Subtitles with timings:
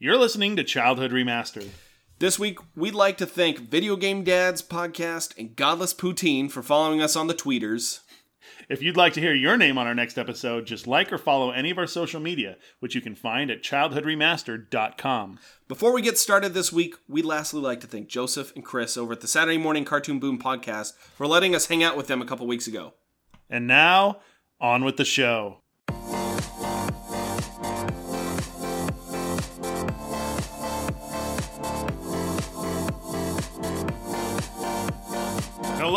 [0.00, 1.70] You're listening to Childhood Remastered.
[2.20, 7.02] This week, we'd like to thank Video Game Dads podcast and Godless Poutine for following
[7.02, 7.98] us on the tweeters.
[8.68, 11.50] If you'd like to hear your name on our next episode, just like or follow
[11.50, 15.40] any of our social media, which you can find at childhoodremastered.com.
[15.66, 19.14] Before we get started this week, we'd lastly like to thank Joseph and Chris over
[19.14, 22.26] at the Saturday Morning Cartoon Boom podcast for letting us hang out with them a
[22.26, 22.94] couple weeks ago.
[23.50, 24.20] And now,
[24.60, 25.62] on with the show.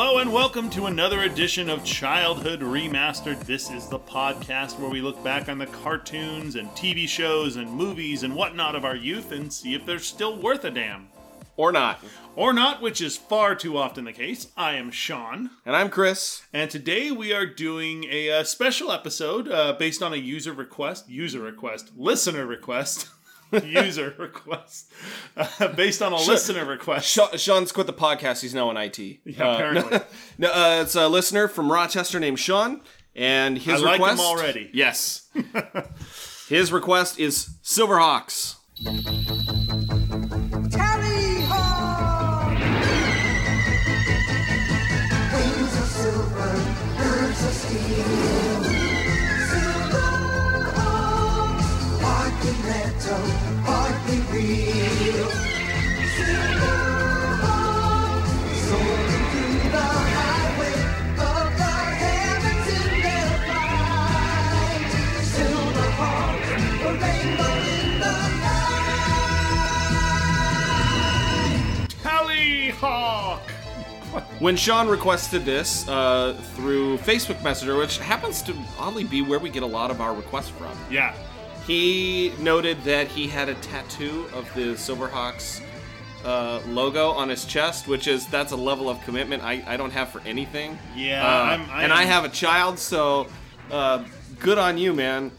[0.04, 3.40] Hello and welcome to another edition of Childhood Remastered.
[3.46, 7.72] This is the podcast where we look back on the cartoons and TV shows and
[7.72, 11.10] movies and whatnot of our youth and see if they're still worth a damn.
[11.56, 12.04] Or not.
[12.36, 14.48] Or not, which is far too often the case.
[14.58, 15.52] I am Sean.
[15.68, 16.42] And I'm Chris.
[16.52, 21.10] And today we are doing a, uh special episode uh, based on a user request,
[21.12, 23.08] user request, listener request,
[23.64, 24.92] user request,
[25.36, 27.08] uh, based on a listener request.
[27.38, 28.42] Sean's quit the podcast.
[28.42, 29.00] He's now in IT.
[29.00, 30.00] Yeah, apparently.
[30.38, 32.82] no, uh, it's a listener from Rochester named Sean,
[33.16, 34.70] and his I like him already.
[34.74, 35.30] Yes.
[36.50, 38.56] his request is Silverhawks.
[72.82, 73.40] Tallyhawk!
[74.40, 79.50] When Sean requested this uh, through Facebook Messenger, which happens to oddly be where we
[79.50, 81.14] get a lot of our requests from, Yeah.
[81.66, 85.62] he noted that he had a tattoo of the Silverhawks
[86.26, 89.92] uh, logo on his chest, which is that's a level of commitment I, I don't
[89.92, 90.78] have for anything.
[90.96, 93.28] Yeah, Uh, I'm- I and am- I have a child, so
[93.72, 94.04] uh,
[94.40, 95.32] good on you, man.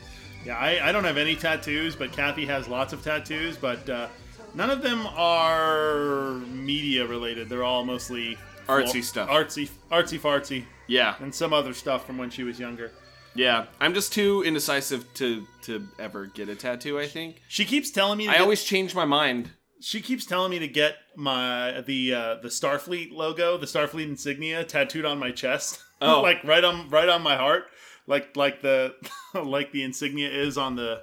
[0.46, 4.08] Yeah, I, I don't have any tattoos, but Kathy has lots of tattoos, but uh,
[4.54, 7.48] none of them are media related.
[7.48, 8.36] They're all mostly
[8.68, 9.28] Artsy stuff.
[9.28, 12.92] Artsy, artsy fartsy, Yeah, and some other stuff from when she was younger.
[13.34, 13.66] yeah.
[13.80, 16.98] I'm just too indecisive to to ever get a tattoo.
[16.98, 18.24] I think She keeps telling me.
[18.26, 19.50] To I get- always change my mind.
[19.80, 24.62] She keeps telling me to get my the uh, the Starfleet logo, the Starfleet insignia,
[24.64, 25.80] tattooed on my chest.
[26.04, 26.20] Oh.
[26.20, 27.66] like right on right on my heart,
[28.08, 28.94] like like the
[29.34, 31.02] like the insignia is on the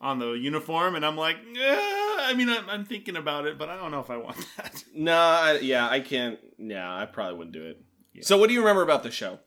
[0.00, 3.68] on the uniform, and I'm like, eh, I mean, I'm, I'm thinking about it, but
[3.68, 4.84] I don't know if I want that.
[4.94, 6.38] No, I, yeah, I can't.
[6.58, 8.24] Yeah, I probably wouldn't do it.
[8.24, 9.40] So, what do you remember about the show?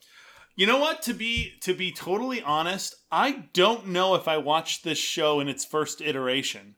[0.56, 1.02] You know what?
[1.04, 5.48] To be to be totally honest, I don't know if I watched this show in
[5.48, 6.76] its first iteration.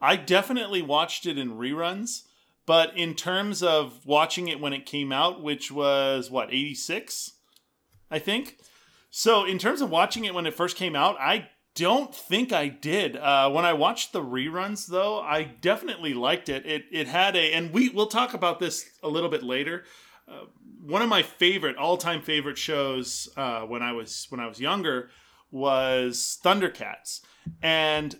[0.00, 2.22] I definitely watched it in reruns,
[2.66, 7.32] but in terms of watching it when it came out, which was what, 86?
[8.10, 8.58] I think.
[9.10, 12.66] So, in terms of watching it when it first came out, I don't think I
[12.66, 13.16] did.
[13.16, 16.66] Uh, when I watched the reruns, though, I definitely liked it.
[16.66, 19.84] It it had a, and we we'll talk about this a little bit later.
[20.26, 20.46] Uh,
[20.84, 24.60] one of my favorite, all time favorite shows uh, when I was when I was
[24.60, 25.10] younger
[25.50, 27.20] was Thundercats,
[27.62, 28.18] and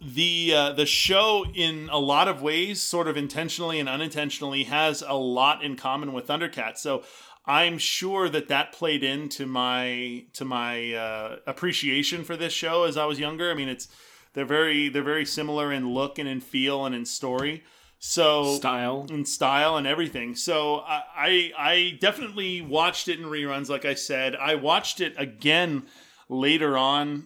[0.00, 5.02] the uh, the show in a lot of ways, sort of intentionally and unintentionally, has
[5.02, 6.78] a lot in common with Thundercats.
[6.78, 7.02] So
[7.48, 12.98] I'm sure that that played into my to my uh, appreciation for this show as
[12.98, 13.50] I was younger.
[13.50, 13.88] I mean, it's
[14.34, 17.64] they're very they're very similar in look and in feel and in story.
[17.98, 19.06] So Style.
[19.10, 20.34] and style and everything.
[20.36, 23.70] So I, I I definitely watched it in reruns.
[23.70, 25.84] Like I said, I watched it again
[26.28, 27.24] later on.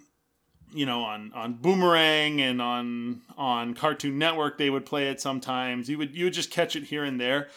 [0.73, 5.91] You know, on on Boomerang and on on Cartoon Network, they would play it sometimes.
[5.91, 7.49] You would you would just catch it here and there.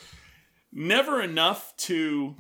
[0.74, 2.36] Never enough to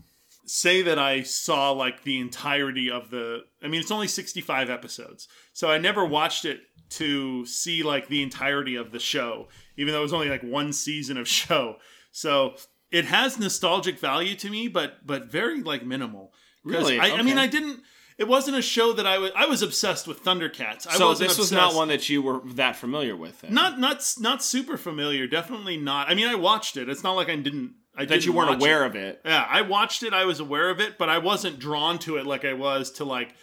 [0.45, 3.41] say that I saw like the entirety of the.
[3.63, 6.61] I mean, it's only sixty five episodes, so I never watched it
[6.91, 10.71] to see like the entirety of the show, even though it was only like one
[10.73, 11.77] season of show.
[12.11, 12.55] So
[12.91, 16.33] it has nostalgic value to me, but but very like minimal.
[16.63, 16.99] Really?
[16.99, 17.81] I, I mean, I didn't.
[18.17, 19.31] It wasn't a show that I was.
[19.35, 20.87] I was obsessed with Thundercats.
[20.87, 23.41] I So wasn't this was obsessed- not one that you were that familiar with.
[23.41, 23.53] Then.
[23.53, 25.27] Not not not super familiar.
[25.27, 26.09] Definitely not.
[26.09, 26.87] I mean, I watched it.
[26.87, 27.73] It's not like I didn't.
[27.97, 28.87] I that you weren't aware it.
[28.87, 29.21] of it.
[29.25, 30.13] Yeah, I watched it.
[30.13, 33.05] I was aware of it, but I wasn't drawn to it like I was to
[33.05, 33.33] like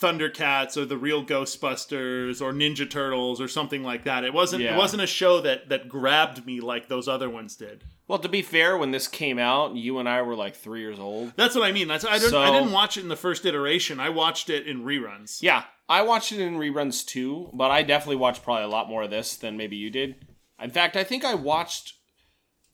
[0.00, 4.24] Thundercats or the real Ghostbusters or Ninja Turtles or something like that.
[4.24, 4.74] It wasn't Yeah.
[4.74, 7.82] it wasn't a show that that grabbed me like those other ones did.
[8.06, 10.98] Well, to be fair, when this came out, you and I were like three years
[10.98, 11.32] old.
[11.36, 11.88] That's what I mean.
[11.88, 14.00] That's I didn't I didn't watch it in the first iteration.
[14.00, 15.42] I watched it in reruns.
[15.42, 19.02] Yeah, I watched it in reruns too, but I definitely watched probably a lot more
[19.02, 20.14] of this than maybe you did.
[20.62, 21.94] In fact, I think I watched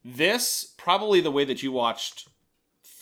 [0.07, 2.29] this probably the way that you watched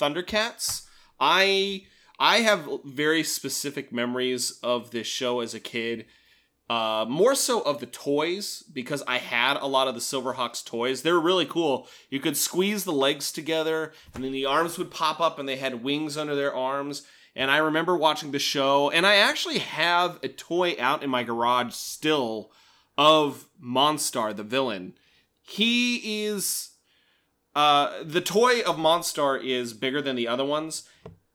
[0.00, 0.86] Thundercats.
[1.20, 1.86] I
[2.18, 6.06] I have very specific memories of this show as a kid.
[6.70, 11.02] Uh, more so of the toys because I had a lot of the Silverhawks toys.
[11.02, 11.88] They were really cool.
[12.08, 15.56] You could squeeze the legs together, and then the arms would pop up, and they
[15.56, 17.02] had wings under their arms.
[17.36, 21.22] And I remember watching the show, and I actually have a toy out in my
[21.22, 22.50] garage still
[22.96, 24.94] of Monstar, the villain.
[25.42, 26.70] He is
[27.54, 30.88] uh, the toy of Monstar is bigger than the other ones,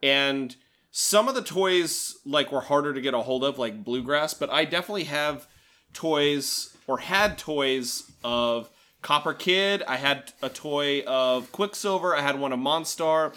[0.04, 0.56] and
[0.92, 4.34] some of the toys like were harder to get a hold of, like Bluegrass.
[4.34, 5.48] But I definitely have
[5.94, 8.70] toys or had toys of
[9.02, 9.84] Copper Kid.
[9.88, 12.16] I had a toy of Quicksilver.
[12.16, 13.34] I had one of Monstar,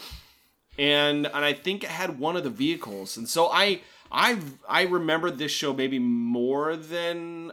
[0.77, 3.17] and and I think I had one of the vehicles.
[3.17, 3.81] And so I
[4.11, 7.51] I I remember this show maybe more than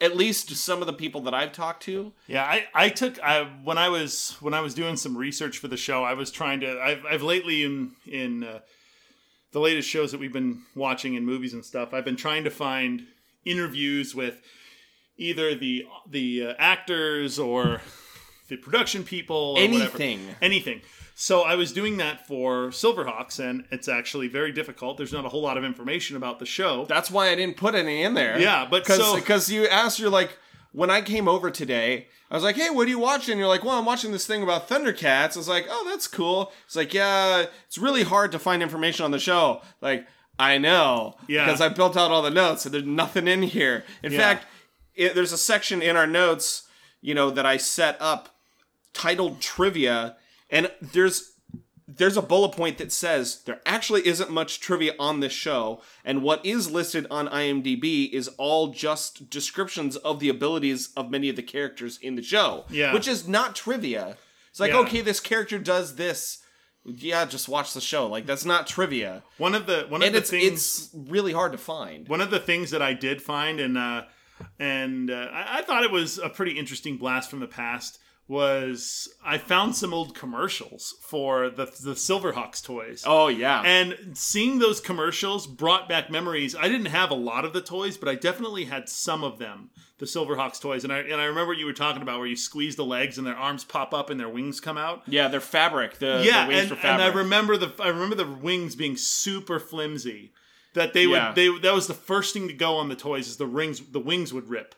[0.00, 2.12] at least some of the people that I've talked to.
[2.26, 5.68] Yeah, I, I took I when I was when I was doing some research for
[5.68, 8.60] the show, I was trying to I've, I've lately in in uh,
[9.52, 12.50] the latest shows that we've been watching in movies and stuff, I've been trying to
[12.50, 13.06] find
[13.44, 14.40] interviews with
[15.16, 17.80] either the the uh, actors or
[18.48, 19.96] the production people or whatever.
[20.40, 20.82] Anything.
[21.22, 24.96] So I was doing that for Silverhawks, and it's actually very difficult.
[24.96, 26.86] There's not a whole lot of information about the show.
[26.86, 28.38] That's why I didn't put any in there.
[28.40, 30.38] Yeah, but because so- you asked, you're like,
[30.72, 33.36] when I came over today, I was like, hey, what are you watching?
[33.36, 35.36] you're like, well, I'm watching this thing about Thundercats.
[35.36, 36.52] I was like, oh, that's cool.
[36.64, 39.60] It's like, yeah, it's really hard to find information on the show.
[39.82, 40.06] Like,
[40.38, 41.44] I know, Yeah.
[41.44, 43.84] because I built out all the notes, and there's nothing in here.
[44.02, 44.18] In Yeah.
[44.20, 44.46] fact,
[44.94, 46.62] it, there's a section in our notes,
[47.02, 48.30] you know, that I set up
[48.94, 50.16] titled trivia,
[50.50, 51.32] and there's
[51.86, 56.22] there's a bullet point that says there actually isn't much trivia on this show, and
[56.22, 61.34] what is listed on IMDb is all just descriptions of the abilities of many of
[61.36, 62.64] the characters in the show.
[62.70, 62.92] Yeah.
[62.94, 64.16] Which is not trivia.
[64.50, 64.78] It's like, Yeah.
[64.80, 66.38] okay, this character does this.
[66.84, 68.06] Yeah, just watch the show.
[68.06, 69.22] Like that's not trivia.
[69.36, 72.08] One of the one of And the it's things it's really hard to find.
[72.08, 74.04] one of the things that I did find, and uh,
[74.58, 77.98] and uh, I, I thought it was a pretty interesting blast from the past,
[78.30, 83.02] was I found some old commercials for the the Silverhawks toys.
[83.04, 83.60] Oh yeah.
[83.62, 86.54] And seeing those commercials brought back memories.
[86.54, 89.70] I didn't have a lot of the toys, but I definitely had some of them,
[89.98, 90.84] the Silverhawks toys.
[90.84, 93.18] And I and I remember what you were talking about where you squeeze the legs
[93.18, 95.02] and their arms pop up and their wings come out.
[95.08, 95.98] yeah, they're fabric.
[95.98, 97.02] The, yeah, the wings and, and.
[97.02, 100.32] I remember the I remember the wings being super flimsy.
[100.74, 103.38] That they would they that was the first thing to go on the toys is
[103.38, 104.76] the rings the wings would rip.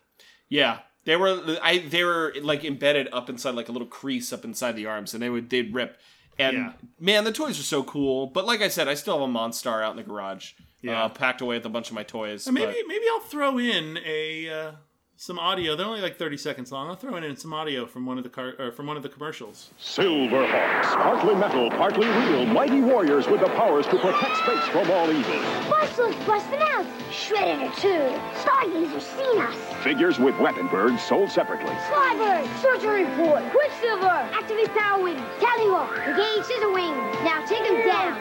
[0.48, 1.58] Yeah, they were.
[1.62, 5.14] I they were like embedded up inside like a little crease up inside the arms,
[5.14, 5.98] and they would they'd rip.
[6.38, 6.72] And Yeah.
[6.98, 8.26] man, the toys are so cool.
[8.26, 11.04] But like I said, I still have a Monstar out in the garage, Yeah.
[11.04, 12.46] uh, packed away with a bunch of my toys.
[12.46, 14.72] And maybe but- maybe I'll throw in a uh,
[15.16, 15.76] some audio.
[15.76, 16.88] They're only like thirty seconds long.
[16.88, 19.08] I'll throw in some audio from one of the car or from one of the
[19.10, 19.70] commercials.
[19.78, 25.10] Silverhawks, partly metal, partly real, mighty warriors with the powers to protect space from all
[25.10, 25.40] evil.
[25.70, 26.71] Bustles busting out.
[27.12, 28.08] Shredder too.
[28.40, 29.54] Stargazer seen us.
[29.84, 31.70] Figures with weapon birds sold separately.
[31.90, 32.46] Flybird.
[32.60, 33.42] Surgery and report.
[33.50, 34.06] Quicksilver.
[34.06, 35.16] Activate power wing.
[35.38, 36.08] Tallyhawk.
[36.08, 36.94] Engage scissor wing.
[37.24, 38.18] Now take him down.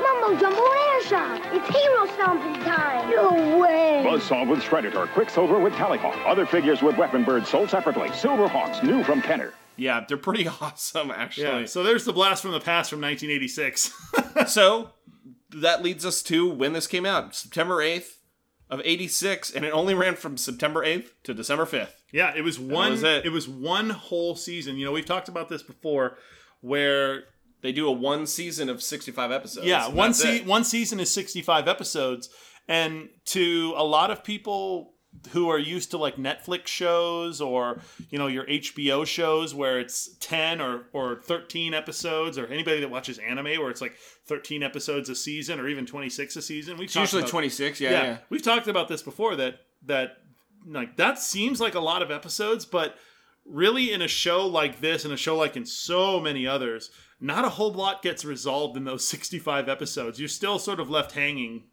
[0.00, 1.40] Mumbo Jumbo Air Shot.
[1.52, 3.10] It's hero stomping time.
[3.10, 4.02] No way.
[4.06, 6.16] Buzzsaw with Shredditor, Quicksilver with Tallyhawk.
[6.26, 8.08] Other figures with weapon birds sold separately.
[8.10, 9.52] Silverhawks, new from Kenner.
[9.76, 11.60] yeah, they're pretty awesome actually.
[11.60, 11.66] Yeah.
[11.66, 13.92] So there's the blast from the past from 1986.
[14.52, 14.90] so
[15.54, 18.18] that leads us to when this came out, September eighth
[18.68, 22.02] of '86, and it only ran from September eighth to December fifth.
[22.12, 22.92] yeah, it was one.
[22.92, 23.26] was it.
[23.26, 23.30] it.
[23.30, 24.76] was one whole season.
[24.76, 26.18] You know, we've talked about this before,
[26.60, 27.24] where
[27.62, 29.66] They do a one season of 65 episodes.
[29.66, 30.46] yeah, one se- it.
[30.46, 32.28] one season is 65 episodes,
[32.68, 34.94] and to a lot of people
[35.32, 40.16] who are used to like Netflix shows or you know your HBO shows where it's
[40.20, 43.94] 10 or or 13 episodes, or anybody that watches anime where it's like
[44.26, 46.76] 13 episodes a season or even 26 a season.
[46.78, 47.80] We've It's usually 26.
[47.80, 48.18] Yeah, yeah, yeah.
[48.30, 50.18] we've talked about this before that that
[50.66, 52.96] like that seems like a lot of episodes but
[53.46, 57.46] really in a show like this and a show like in so many others not
[57.46, 61.64] a whole lot gets resolved in those 65 episodes you're still sort of left hanging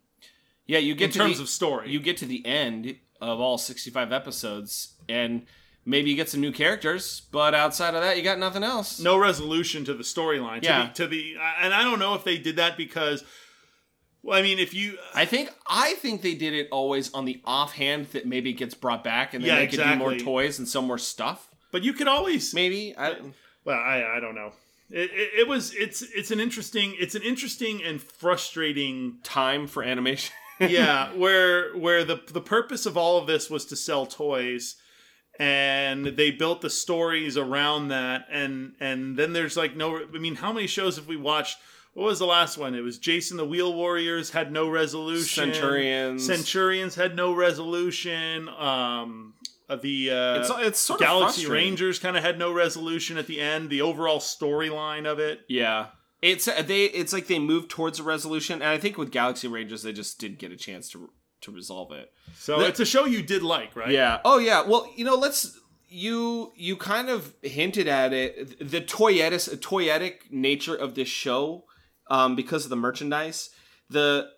[0.66, 3.40] Yeah, you get in to terms the, of story You get to the end of
[3.40, 5.46] all 65 episodes, and
[5.84, 9.00] maybe you get some new characters, but outside of that, you got nothing else.
[9.00, 10.62] no resolution to the storyline.
[10.62, 10.82] Yeah.
[10.82, 13.24] To the, to the and I don't know if they did that because
[14.22, 17.40] Well, I mean, if you I think I think they did it always on the
[17.44, 20.58] offhand that maybe it gets brought back and then Yeah, they could do more toys
[20.58, 21.48] and sell more stuff.
[21.72, 23.16] but you could always Maybe I,
[23.64, 24.52] Well, I I don't know.
[24.90, 29.82] It, it, it was it's it's an interesting it's an interesting and frustrating time for
[29.82, 30.34] animation.
[30.60, 34.76] yeah where where the the purpose of all of this was to sell toys
[35.38, 40.36] and they built the stories around that and and then there's like no I mean
[40.36, 41.58] how many shows have we watched
[41.94, 42.76] what was the last one?
[42.76, 45.52] It was Jayce and the Wheeled Warriors had no resolution.
[45.52, 46.24] Centurions.
[46.24, 48.48] Centurions had no resolution.
[48.48, 49.34] Um,
[49.68, 51.70] uh, the uh, it's it's sort of Galaxy frustrating.
[51.70, 53.68] Rangers kind of had no resolution at the end.
[53.68, 55.40] The overall storyline of it.
[55.48, 55.86] Yeah.
[56.20, 56.84] It's uh, they.
[56.86, 60.18] It's like they moved towards a resolution, and I think with Galaxy Rangers, they just
[60.18, 61.10] didn't get a chance to
[61.42, 62.12] to resolve it.
[62.36, 63.90] So it's a show you did like, right?
[63.90, 64.20] Yeah.
[64.24, 64.62] Oh yeah.
[64.62, 65.58] Well, you know, let's
[65.88, 71.64] you you kind of hinted at it the toyetic toyetic nature of this show
[72.10, 73.50] um, because of the merchandise.
[73.88, 74.30] The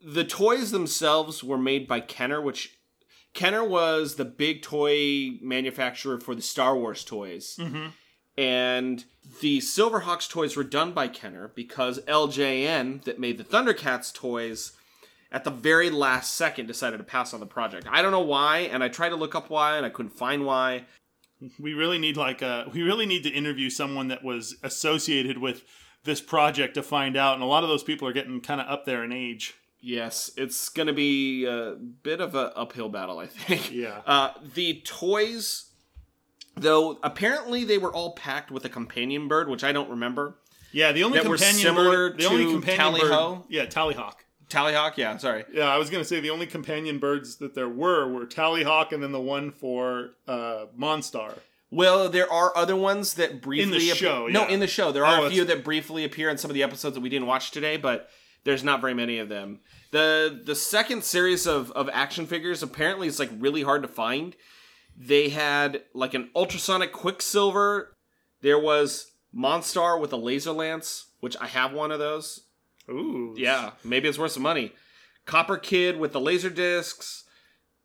[0.00, 2.78] the toys themselves were made by Kenner, which
[3.32, 7.58] Kenner was the big toy manufacturer for the Star Wars toys.
[8.36, 9.04] And
[9.40, 14.72] the Silverhawks toys were done by Kenner because LJN, that made the Thundercats toys,
[15.30, 17.86] at the very last second decided to pass on the project.
[17.90, 20.46] I don't know why, and I tried to look up why, and I couldn't find
[20.46, 20.84] why.
[21.58, 25.64] We really need like a we really need to interview someone that was associated with
[26.04, 27.34] this project to find out.
[27.34, 29.54] And a lot of those people are getting kind of up there in age.
[29.80, 33.70] Yes, it's going to be a bit of an uphill battle, I think.
[33.70, 34.00] Yeah.
[34.06, 35.72] Uh, the toys,
[36.56, 40.36] though, apparently they were all packed with a companion bird, which I don't remember.
[40.72, 43.34] Yeah, the only That were companion similar bird, the only to companion Tally-ho?
[43.36, 44.14] bird, yeah, Tallyhawk.
[44.50, 45.44] Tallyhawk, yeah, sorry.
[45.52, 49.02] Yeah, I was gonna say the only companion birds that there were were Tallyhawk and
[49.02, 51.34] then the one for uh, Monstar.
[51.70, 54.48] Well, there are other ones that briefly appear- show, No, yeah.
[54.54, 56.62] in the show, there Oh, are a few that briefly appear in some of the
[56.62, 58.10] episodes that we didn't watch today, but
[58.44, 59.60] there's not very many of them.
[59.90, 64.36] the The second series of of action figures apparently is like really hard to find.
[64.96, 67.96] They had like an ultrasonic Quicksilver.
[68.42, 72.42] There was Monstar with a laser lance, which I have one of those.
[72.88, 74.72] Ooh, Yeah, maybe it's worth some money.
[75.24, 77.24] Copper Kid with the laser discs.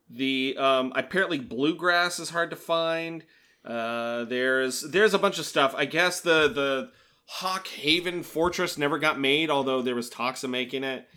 [0.09, 3.23] The um, apparently bluegrass is hard to find.
[3.63, 5.73] Uh, there's there's a bunch of stuff.
[5.77, 6.91] I guess the the
[7.25, 11.07] Hawk Haven Fortress never got made, although there was talks of making it.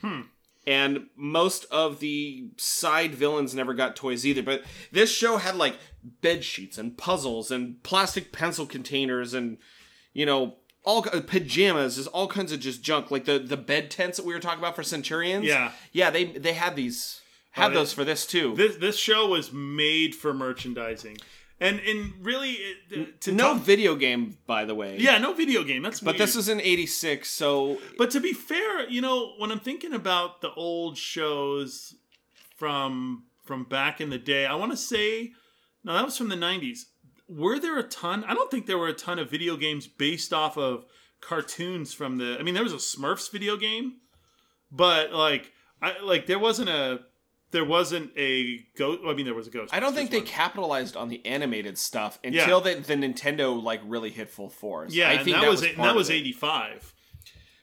[0.66, 4.42] And most of the side villains never got toys either.
[4.44, 5.76] But this show had like
[6.20, 9.58] bed sheets and puzzles and plastic pencil containers and
[10.12, 13.88] you know all uh, pajamas is all kinds of just junk like the the bed
[13.90, 15.70] tents that we were talking about for centurions Yeah.
[15.92, 17.20] yeah they they had these
[17.52, 21.18] had Oh, those for this too This this show was made for merchandising,
[21.60, 22.58] and and really
[22.96, 25.82] uh, to no tell- video game by the way yeah, no video game.
[25.82, 29.60] That's but this is in 86 so But to be fair, you know, when I'm
[29.60, 31.94] thinking about the old shows
[32.56, 35.32] from from back in the day, I want to say
[35.84, 36.84] no, that was from the 90s.
[37.28, 38.24] Were there a ton?
[38.24, 40.84] I don't think there were a ton of video games based off of
[41.20, 43.94] cartoons from the I mean, there was a Smurfs video game,
[44.70, 47.00] but like I like there wasn't a
[47.52, 49.00] there wasn't a ghost.
[49.06, 49.72] I mean, there was a ghost.
[49.72, 52.42] i don't think they capitalized on the animated stuff Yeah.
[52.42, 55.76] until the, the nintendo like really hit full force Yeah, i think that, was, was
[55.76, 56.94] that was 85.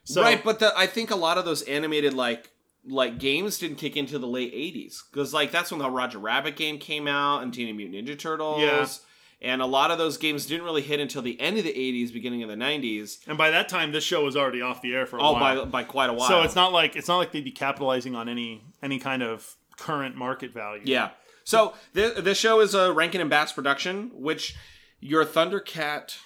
[0.06, 2.52] So, right but the, i think a lot of those animated like
[2.88, 6.56] like games didn't kick into the late 80s because like that's when the roger rabbit
[6.56, 8.88] game came out and teenage mutant ninja turtles Yeah.
[9.42, 12.12] and a lot of those games didn't really hit until the end of the 80s
[12.14, 15.06] beginning of the 90s and by that time, this show was already off the air
[15.06, 15.66] for a oh while.
[15.66, 18.16] by by quite a while So it's not like it's not like they'd be capitalizing
[18.16, 20.84] on any any kind of current market value.
[20.86, 21.10] yeah
[21.44, 24.56] so this, this show is a rankin and bass production which
[25.00, 26.18] your thundercat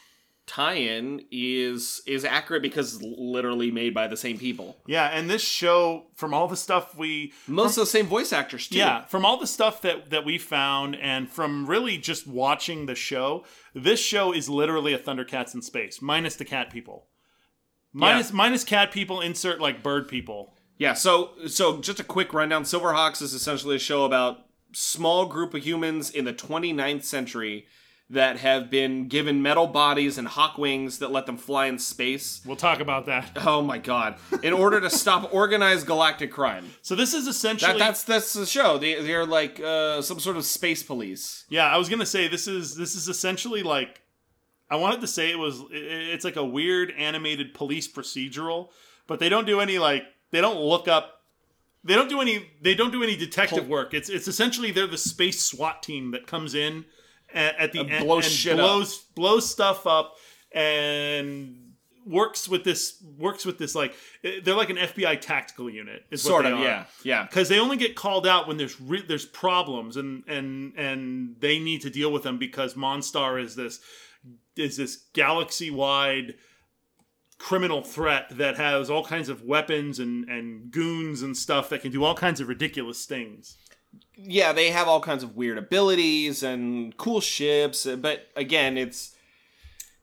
[0.46, 6.08] tie-in is is accurate because literally made by the same people Yeah, and this show
[6.16, 9.38] from all the stuff we most of the same voice actors too yeah, from all
[9.40, 14.34] the stuff that that we found and from really just watching the show, this show
[14.34, 17.08] is literally a Thundercats in space minus the cat people.
[17.94, 20.56] Minus minus cat people insert like bird people.
[20.84, 22.64] Yeah, so so just a quick rundown.
[22.64, 24.40] Silverhawks is essentially a show about
[24.74, 27.66] small group of humans in the 29th century
[28.10, 32.42] that have been given metal bodies and hawk wings that let them fly in space.
[32.46, 33.32] We'll talk about that.
[33.46, 34.12] Oh my god.
[34.44, 36.66] In order to stop organized galactic crime.
[36.82, 38.78] So this is essentially That, that's that's the show.
[38.78, 41.46] They they're like uh, some sort of space police.
[41.50, 44.02] Yeah, I was gonna say this is this is essentially like
[44.70, 48.70] I wanted to say it was i- i- it's like a weird animated police procedural,
[49.08, 51.22] but they don't do any like they don't look up
[51.86, 53.94] they don't do any they don't do any detective work.
[53.94, 56.86] It's it's essentially they're the space SWAT team that comes in
[57.34, 58.60] at, at the And end blows and shit up.
[58.60, 60.16] blows blows stuff up
[60.54, 61.60] and
[62.06, 63.94] works with this works with this like
[64.44, 66.04] they're like an FBI tactical unit.
[66.12, 66.64] Is Sort what of, are.
[66.64, 67.24] yeah, yeah.
[67.24, 71.60] because they only get called out when there's re- there's problems and and and they
[71.60, 73.80] need to deal with them because Monstar is this
[74.56, 76.36] is this galaxy wide
[77.50, 81.92] criminal threat that has all kinds of weapons and and goons and stuff that can
[81.92, 83.58] do all kinds of ridiculous things.
[84.16, 89.00] yeah, they have all kinds of weird abilities and cool ships, but again, it's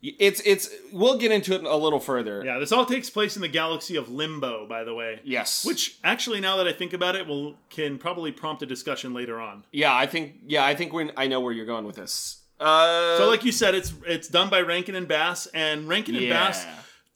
[0.03, 2.43] it's it's we'll get into it a little further.
[2.45, 5.21] Yeah, this all takes place in the galaxy of Limbo, by the way.
[5.25, 5.65] Yes.
[5.65, 9.41] Which actually, now that I think about it, will can probably prompt a discussion later
[9.41, 9.65] on.
[9.73, 12.43] yeah, I think yeah, I think when I know where you're going with this.
[12.59, 16.25] Uh So, like you said, it's it's done by Rankin and Bass, and Rankin and
[16.27, 16.47] Yeah.
[16.47, 16.67] Bass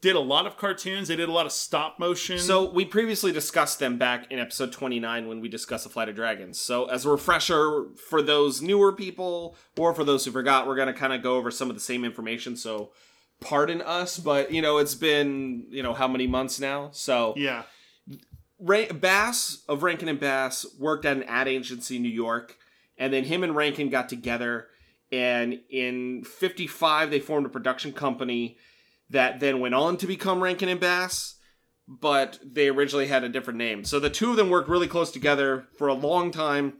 [0.04, 1.08] did a lot of cartoons.
[1.08, 2.38] They did a lot of stop motion.
[2.38, 6.14] So we previously discussed them back in episode 29 when we discussed the Flight of
[6.14, 6.60] Dragons.
[6.60, 10.88] So as a refresher for those newer people or for those who forgot, we're going
[10.88, 12.54] to kind of go over some of the same information.
[12.54, 12.90] So
[13.40, 16.90] pardon us, but you know, it's been, you know, how many months now?
[16.92, 17.62] So yeah,
[18.60, 22.58] Ray- Bass of Rankin and Bass worked at an ad agency in New York,
[22.98, 24.66] and then him and Rankin got together.
[25.10, 28.58] And in '55, they formed a production company
[29.10, 31.34] that then went on to become Rankin and Bass,
[31.86, 33.84] but they originally had a different name.
[33.84, 36.74] So the two of them worked really close together for a long time.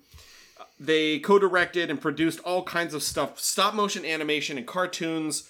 [0.81, 5.49] They co-directed and produced all kinds of stuff, stop motion animation and cartoons.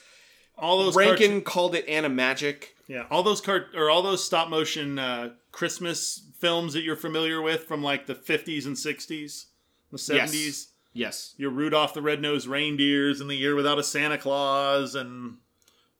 [0.59, 2.65] all those Rankin cartoon- called it Animagic.
[2.87, 7.41] yeah, all those cart or all those stop motion uh, Christmas films that you're familiar
[7.41, 9.47] with from like the 50s and 60s,
[9.91, 10.67] the 70s.
[10.93, 11.35] Yes.
[11.39, 15.39] Your Rudolph the Red-Nosed Reindeers and the Year Without a Santa Claus and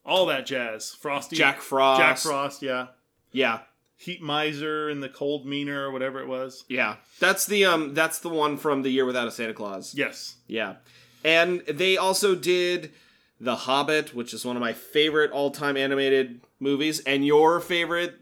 [0.05, 0.91] all that jazz.
[0.95, 2.01] Frosty, Jack Frost.
[2.01, 2.89] Jack Frost, yeah.
[3.33, 3.61] Yeah.
[3.97, 6.65] Heat Miser and the Cold Meaner or whatever it was.
[6.69, 9.95] Yeah, that's the um that's the one from the year without a Santa Claus.
[9.95, 10.37] Yes.
[10.47, 10.75] Yeah,
[11.25, 12.93] and they also did
[13.41, 18.17] The Hobbit, which is one of my favorite all time animated movies, and your favorite,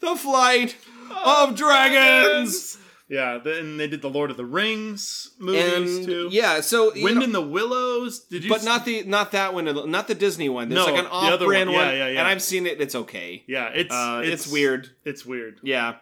[0.00, 0.76] The Flight
[1.24, 2.78] of Dragons.
[3.12, 6.28] Yeah, then they did the Lord of the Rings movies And too.
[6.32, 8.20] yeah, so Wind know- in the Willows.
[8.20, 8.48] Did you?
[8.48, 10.70] but s- not the not that one, not the Disney one.
[10.70, 11.76] There's No, like an the other off-brand one.
[11.78, 12.18] one, Yeah, yeah, yeah.
[12.20, 12.80] and I've seen it.
[12.80, 13.44] It's okay.
[13.46, 14.88] Yeah, it's, Uh, it's weird.
[15.04, 15.60] It's weird.
[15.62, 15.96] Yeah.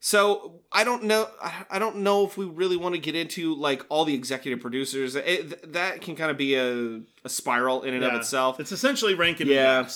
[0.00, 1.28] So I don't know.
[1.70, 5.16] I- don't know if we really want to get into like all the executive producers.
[5.16, 8.08] It, that can kind of be a, a spiral in and Yeah.
[8.10, 8.58] of itself.
[8.58, 9.86] It's essentially Rankin Yeah.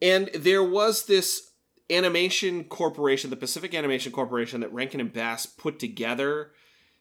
[0.00, 1.50] And there was this
[1.92, 6.50] animation corporation, the Pacific Animation Corporation, that Rankin and Bass put together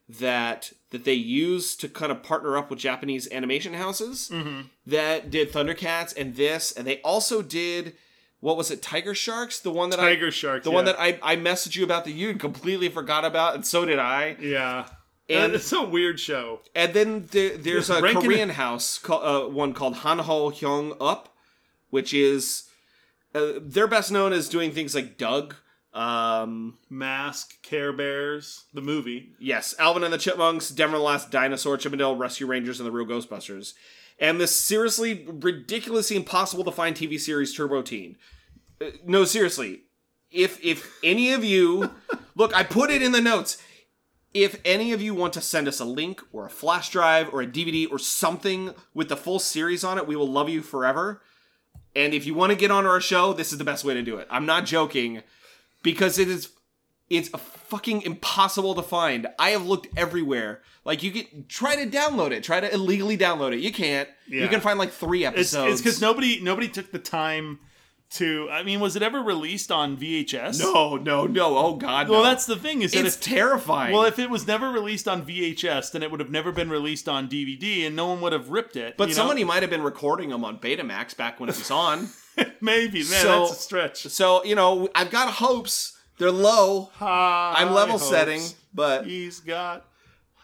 [0.10, 4.62] that that they used to kind of partner up with Japanese animation houses Mm-hmm.
[4.88, 7.96] that did Thundercats and this, and they also did
[8.42, 10.64] what was it, Tiger Sharks, the one that I Tiger Shark.
[10.64, 13.86] the one that I, I messaged you about that you completely forgot about, and so
[13.86, 14.36] did I.
[14.42, 14.88] Yeah.
[15.30, 16.62] And- it's a weird show.
[16.76, 21.30] And then there, there's a Rankin- Korean house, called, uh, one called Hanho Heung-Up,
[21.92, 22.64] which is
[23.34, 25.56] uh, they're best known as doing things like Doug.
[25.94, 29.34] Um, Mask, Care Bears, the movie.
[29.40, 32.88] yes, Alvin and the Chipmunks, Denver the Last Dinosaur, Chip 'n Dale Rescue Rangers, and
[32.88, 33.74] the Real Ghostbusters.
[34.18, 38.16] And this seriously, ridiculously impossible to find TV series Turbo Teen.
[38.80, 39.82] Uh, no, seriously.
[40.32, 41.92] If if any of you
[42.36, 43.58] look, I put it in the notes.
[44.34, 47.42] If any of you want to send us a link or a flash drive or
[47.42, 51.22] a DVD or something with the full series on it, we will love you forever.
[51.96, 54.02] And if you want to get on our show, this is the best way to
[54.02, 54.28] do it.
[54.30, 55.24] I'm not joking
[55.84, 56.50] because it is
[57.10, 59.28] it's fucking impossible to find.
[59.38, 60.62] I have looked everywhere.
[60.86, 63.60] Like you can try to download it, try to illegally download it.
[63.60, 64.08] You can't.
[64.28, 65.74] You can find like 3 It's episodes.
[65.74, 67.60] it's because nobody nobody took the time
[68.12, 68.50] to.
[68.52, 70.60] I mean, was it ever released on VHS?
[70.60, 71.58] No, no, no.
[71.58, 72.10] Oh god.
[72.10, 72.30] Well, no.
[72.30, 73.94] that's the thing is that it's if terrifying.
[73.94, 77.08] well, if it was never released on VHS, then it would have never been released
[77.10, 78.96] on DVD, and no one would have ripped it.
[78.98, 79.18] but you know?
[79.20, 82.10] somebody might have been recording them on Betamax back when it was on.
[82.62, 84.08] maybe man, So- that's a stretch.
[84.08, 85.98] so, you know, I've got hopes.
[86.18, 86.92] They're low.
[87.00, 88.42] I'm level High setting,
[88.76, 89.86] but He's got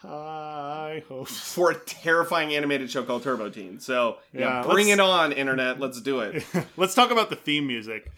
[0.02, 1.40] hopes.
[1.54, 3.80] for a terrifying animated show called Turbo Teen.
[3.80, 5.80] So, yeah, Yeah, bring it on, internet.
[5.80, 6.46] Let's do it.
[6.78, 8.12] Let's talk about the theme music.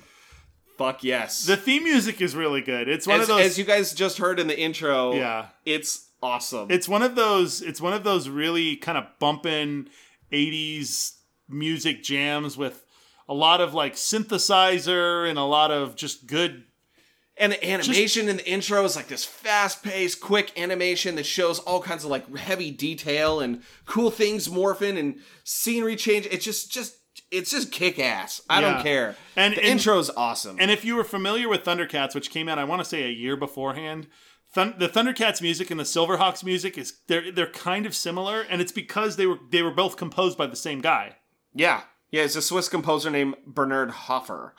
[0.77, 1.43] Fuck yes.
[1.45, 2.87] The theme music is really good.
[2.87, 3.45] It's one as, of those.
[3.45, 5.47] as you guys just heard in the intro, Yeah.
[5.65, 6.71] it's awesome.
[6.71, 7.61] it's one of those.
[7.61, 9.89] It's one of those really kind of bumping
[10.31, 11.15] '80s
[11.49, 12.85] music jams with
[13.27, 16.63] a lot of like synthesizer and a lot of just good.
[17.39, 21.81] And the animation in the intro is like this fast-paced, quick animation that shows all
[21.81, 26.27] kinds of like heavy detail and cool things morphing and scenery change.
[26.29, 26.97] It's just, just,
[27.31, 28.41] it's just kick-ass.
[28.49, 28.73] I Yeah.
[28.73, 29.15] don't care.
[29.35, 30.57] And- the and- intro's awesome.
[30.59, 33.09] And if you were familiar with Thundercats, which came out, I want to say a
[33.09, 34.07] year beforehand,
[34.53, 38.61] Thun- the Thundercats music and the Silverhawks music is they're they're kind of similar, and
[38.61, 41.17] it's because they were they were both composed by the same guy.
[41.53, 44.55] yeah, yeah, it's a Swiss composer named Bernard Hoffer.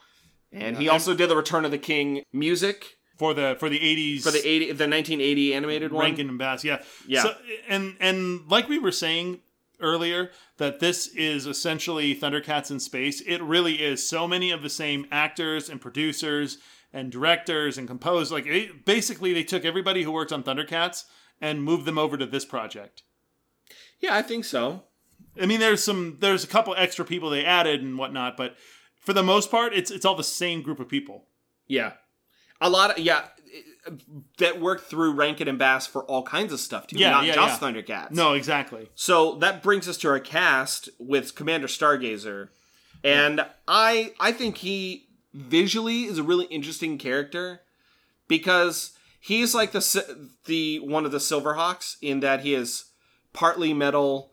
[0.52, 4.22] And he also did the Return of the King music for the for the 80s
[4.22, 6.04] for the 80 the 1980 animated one.
[6.04, 7.22] Rankin and Bass, yeah, Yeah.
[7.22, 7.34] So,
[7.68, 9.40] and and like we were saying
[9.80, 13.20] earlier, that this is essentially Thundercats in space.
[13.22, 14.06] It really is.
[14.06, 16.58] So many of the same actors and producers
[16.92, 18.32] and directors and composers.
[18.32, 21.04] Like it, basically, they took everybody who worked on Thundercats
[21.40, 23.02] and moved them over to this project.
[24.00, 24.84] Yeah, I think so.
[25.40, 28.56] I mean, there's some there's a couple extra people they added and whatnot, but
[29.00, 31.24] for the most part, it's it's all the same group of people.
[31.66, 31.94] Yeah.
[32.60, 33.24] A lot of yeah
[34.38, 36.98] that worked through Rankin and Bass for all kinds of stuff too.
[36.98, 37.68] Yeah, not yeah, just yeah.
[37.68, 38.10] Thundercats.
[38.12, 38.88] No, exactly.
[38.94, 42.48] So that brings us to our cast with Commander Stargazer.
[43.02, 47.62] And I I think he visually is a really interesting character
[48.28, 52.86] because he's like the the one of the Silverhawks in that he is
[53.32, 54.29] partly metal,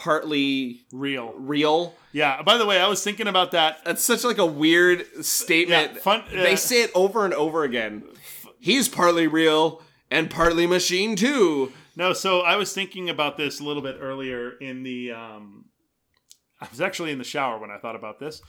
[0.00, 1.34] partly Real.
[1.36, 1.94] real.
[2.12, 2.42] Yeah.
[2.42, 3.84] By the way, I was thinking about that.
[3.84, 5.92] That's such like a weird statement.
[5.94, 8.04] Yeah, fun- they uh, say it over and over again.
[8.58, 11.72] He's partly real and partly machine too.
[11.96, 15.12] No, so I was thinking about this a little bit earlier in the.
[15.12, 15.66] Um,
[16.60, 18.40] I was actually in the shower when I thought about this.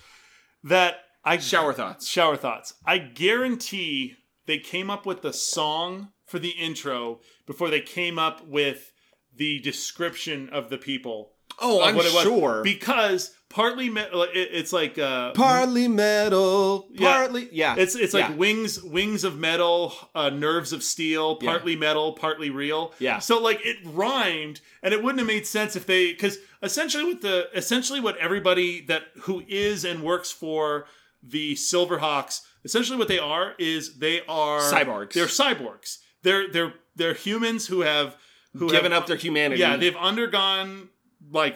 [0.64, 2.08] That I Shower thoughts.
[2.08, 2.74] shower thoughts.
[2.86, 4.16] I guarantee
[4.48, 8.92] they came up with the song for the intro before they came up with
[9.36, 11.32] the description of the people.
[11.60, 12.24] Oh, I'm what it was.
[12.24, 12.62] sure.
[12.64, 17.12] because partly me- it, it's like uh, partly metal, Yeah.
[17.14, 17.76] partly yeah.
[17.78, 18.36] It's it's like Yeah.
[18.36, 21.50] wings wings of metal, uh, nerves of steel, Yeah.
[21.52, 22.94] partly metal, partly real.
[23.00, 23.20] Yeah.
[23.20, 27.22] So like it rhymed, and it wouldn't have made sense if they because essentially what
[27.22, 30.86] the essentially what everybody that who is and works for
[31.24, 35.14] the Silverhawks essentially what they are is they are Cyborgs.
[35.14, 35.98] They're cyborgs.
[36.24, 38.16] They're they're they're humans who have
[38.54, 39.62] who given have, up their humanity.
[39.62, 40.90] Yeah, they've undergone
[41.32, 41.56] like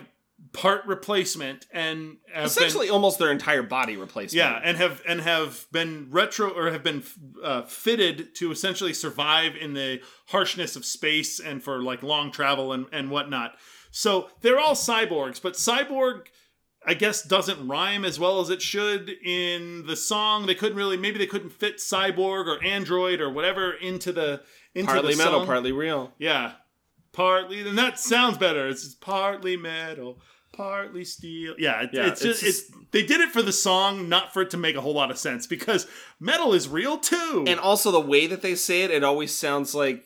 [0.54, 4.34] part replacement and have been- essentially almost their entire body replacement.
[4.34, 7.04] yeah, and have and have been retro or have been
[7.44, 12.74] uh, fitted to essentially survive in the harshness of space and for like long travel
[12.74, 13.56] and and whatnot.
[13.92, 16.26] So they're all cyborgs, but cyborg,
[16.86, 20.48] I guess, doesn't rhyme as well as it should in the song.
[20.48, 24.42] They couldn't really, maybe they couldn't fit cyborg or android or whatever into the
[24.74, 26.12] into partly the metal, partly real.
[26.18, 26.52] Yeah.
[27.15, 28.67] Partly, and that sounds better.
[28.67, 30.19] It's just partly metal,
[30.51, 31.56] partly steel.
[31.58, 34.41] Yeah, it, Yeah, it's just, it's it's, they did it for the song, not for
[34.41, 35.88] it to make a whole lot of sense because
[36.19, 37.45] metal is real too.
[37.47, 40.04] And also the way that they say it, it always sounds like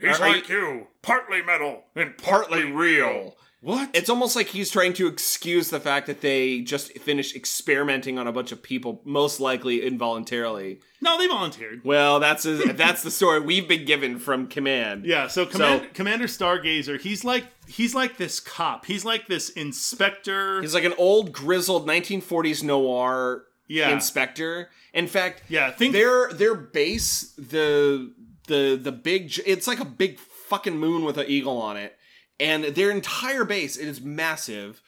[0.00, 3.34] he's like you, partly metal and partly real.
[3.64, 3.90] What?
[3.94, 8.26] It's almost like he's trying to excuse the fact that they just finished experimenting on
[8.26, 10.80] a bunch of people, most likely involuntarily.
[11.00, 11.80] no, they volunteered.
[11.84, 15.04] Well, that's a, that's the story we've been given from Command.
[15.06, 18.84] Yeah, so, Command, Commander Stargazer, he's like he's like this cop.
[18.86, 20.60] He's like this inspector.
[20.60, 23.90] He's like an old grizzled 1940s noir Yeah.
[23.90, 24.70] inspector.
[24.92, 28.12] In fact, Yeah, think- their their base, the
[28.48, 31.96] the the big, it's like a big fucking moon with an eagle on it,
[32.42, 34.82] and their entire base it is massive.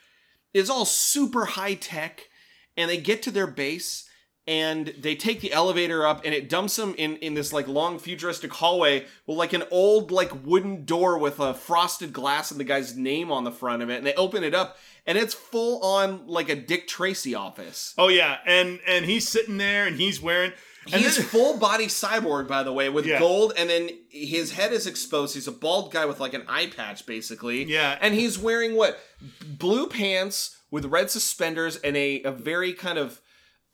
[0.53, 2.29] It's all super high tech,
[2.77, 4.11] and they get to their base.
[4.47, 7.99] And they take the elevator up, and it dumps them in in this like long
[7.99, 12.65] futuristic hallway with like an old like wooden door with a frosted glass and the
[12.65, 13.97] guy's name on the front of it.
[13.97, 17.95] And they open it up, and it's full on like a Dick Tracy office.
[17.97, 20.53] oh yeah, and and he's sitting there and he's wearing
[20.93, 23.19] and He's then- full body cyborg, by the way, with Yeah.
[23.19, 25.35] gold, and then his head is exposed.
[25.35, 27.65] He's a bald guy with like an eye patch, basically.
[27.65, 27.99] Yeah.
[28.01, 28.99] and he's wearing what
[29.47, 33.21] blue pants with red suspenders and a a very kind of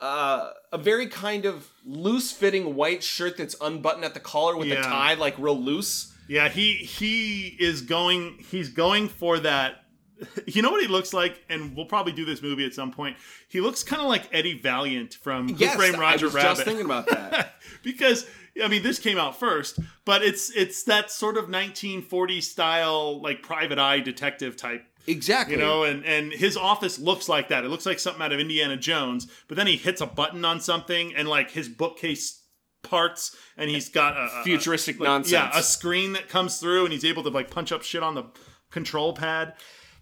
[0.01, 4.68] uh, a very kind of loose fitting white shirt that's unbuttoned at the collar with
[4.68, 4.83] the Yeah.
[4.83, 6.12] tie like real loose.
[6.29, 9.85] Yeah, he he is going he's going for that
[10.46, 13.16] you know what he looks like and we'll probably do this movie at some point.
[13.48, 16.48] He looks kind of like Eddie Valiant from Who Yes, Framed Roger I was Rabbit.
[16.50, 17.54] just thinking about that.
[17.83, 18.26] because
[18.62, 23.42] I mean this came out first, but it's it's that sort of 1940s style like
[23.42, 25.54] private eye detective type exactly.
[25.54, 28.38] you know and and his office looks like that it looks like something out of
[28.40, 32.42] indiana jones but then he hits a button on something and like his bookcase
[32.83, 35.33] parts and he's got a, a- Futuristic like, nonsense.
[35.33, 38.14] yeah a screen that comes through and he's able to like punch up shit on
[38.14, 38.24] the
[38.70, 39.54] control pad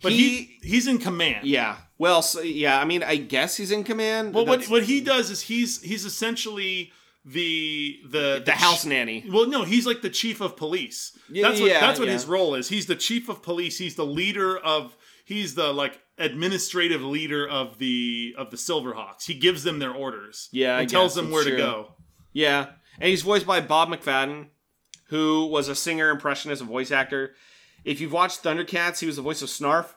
[0.02, 1.76] but he, He- he's in command Yeah.
[1.98, 2.80] Well, so, yeah.
[2.80, 4.32] I mean, I guess he's in command.
[4.34, 6.92] well what, what he does is he's he's essentially
[7.24, 9.24] the the the house nanny.
[9.30, 11.16] well, no, he's like the chief of police.
[11.30, 12.14] Yeah, that's what yeah, that's what yeah.
[12.14, 12.68] his role is.
[12.68, 13.78] He's the chief of police.
[13.78, 14.96] He's the leader of.
[15.24, 19.26] He's the like administrative leader of the of the Silverhawks.
[19.26, 20.48] He gives them their orders.
[20.52, 21.96] Yeah, and tells them where to go.
[22.32, 22.66] Yeah,
[22.98, 24.46] and he's voiced by Bob McFadden,
[25.08, 27.34] who was a singer, impressionist, and voice actor.
[27.88, 29.94] If you've watched Thundercats, he was the voice of Snarf.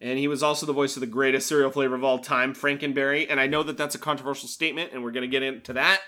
[0.00, 3.26] And he was also the voice of the greatest cereal flavor of all time, Frankenberry.
[3.28, 6.00] And I know that that's a controversial statement, and we're going to get into that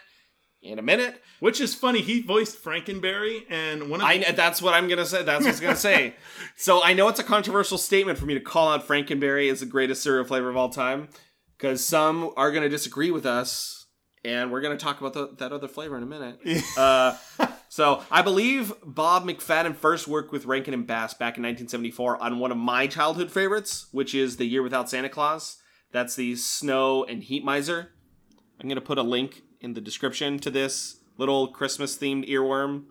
[0.63, 1.21] in a minute.
[1.41, 2.01] Which is funny.
[2.01, 5.23] He voiced Frankenberry, and one of I that's what I'm gonna say.
[5.23, 6.15] That's what I was gonna say.
[6.57, 9.67] So I know it's a controversial statement for me to call out Frankenberry as the
[9.67, 11.09] greatest cereal flavor of all time,
[11.57, 13.80] because some are gonna disagree with us,
[14.25, 16.39] and we're gonna talk about the, that other flavor in a minute.
[16.77, 17.17] uh,
[17.69, 22.39] so I believe Bob McFadden first worked with Rankin and Bass back in 1974 on
[22.39, 25.57] one of my childhood favorites, which is The Year Without Santa Claus.
[25.93, 27.93] That's the Snow and Heat Miser.
[28.61, 32.85] I'm gonna put a link in the description to this little Christmas themed earworm.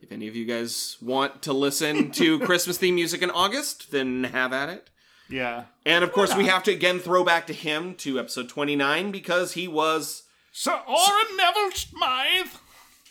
[0.00, 4.24] If any of you guys want to listen to Christmas themed music in August, then
[4.24, 4.90] have at it.
[5.28, 5.64] yeah.
[5.86, 9.52] And of course, we have to again throw back to him to episode 29 because
[9.52, 10.24] he was
[10.58, 12.46] Sir Orin Neville Smythe.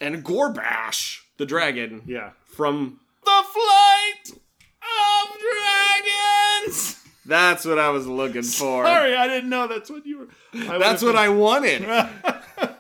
[0.01, 2.31] and Gorbash, the dragon, Yeah.
[2.47, 2.99] from.
[3.23, 4.39] The flight
[4.81, 7.03] of dragons.
[7.23, 8.83] That's what I was looking for.
[8.83, 10.27] Sorry, I didn't know that's what you were.
[10.71, 11.85] I That's what I wanted.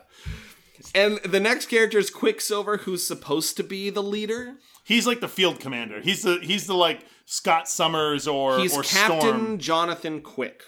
[0.93, 4.55] And the next character is Quicksilver, who's supposed to be the leader.
[4.83, 5.99] he's like the field commander.
[5.99, 10.63] He's the he's the like Scott Summers or He's or Captain Storm, Jonathan Quick.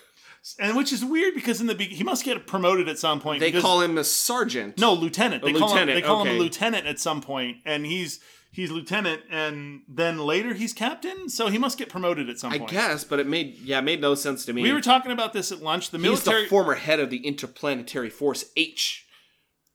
[0.60, 3.40] And which is weird because in the be- he must get promoted at some point.
[3.40, 4.78] They because, call him a sergeant.
[4.78, 5.44] no lieutenant.
[5.44, 8.20] They A call him they call him a lieutenant at some point, and he's
[8.52, 11.30] he's lieutenant, and then later he's captain.
[11.30, 12.72] So he must get promoted at some I point.
[12.72, 14.62] I guess, but it made yeah, it made no sense to me.
[14.62, 15.90] We were talking about this at lunch.
[15.92, 16.44] The He's military.
[16.44, 19.06] the former head of the Interplanetary Force H.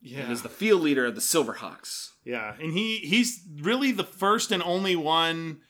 [0.01, 0.21] yeah.
[0.21, 2.09] and is the field leader of the Silverhawks.
[2.25, 5.61] Yeah, and he he's really the first and only one.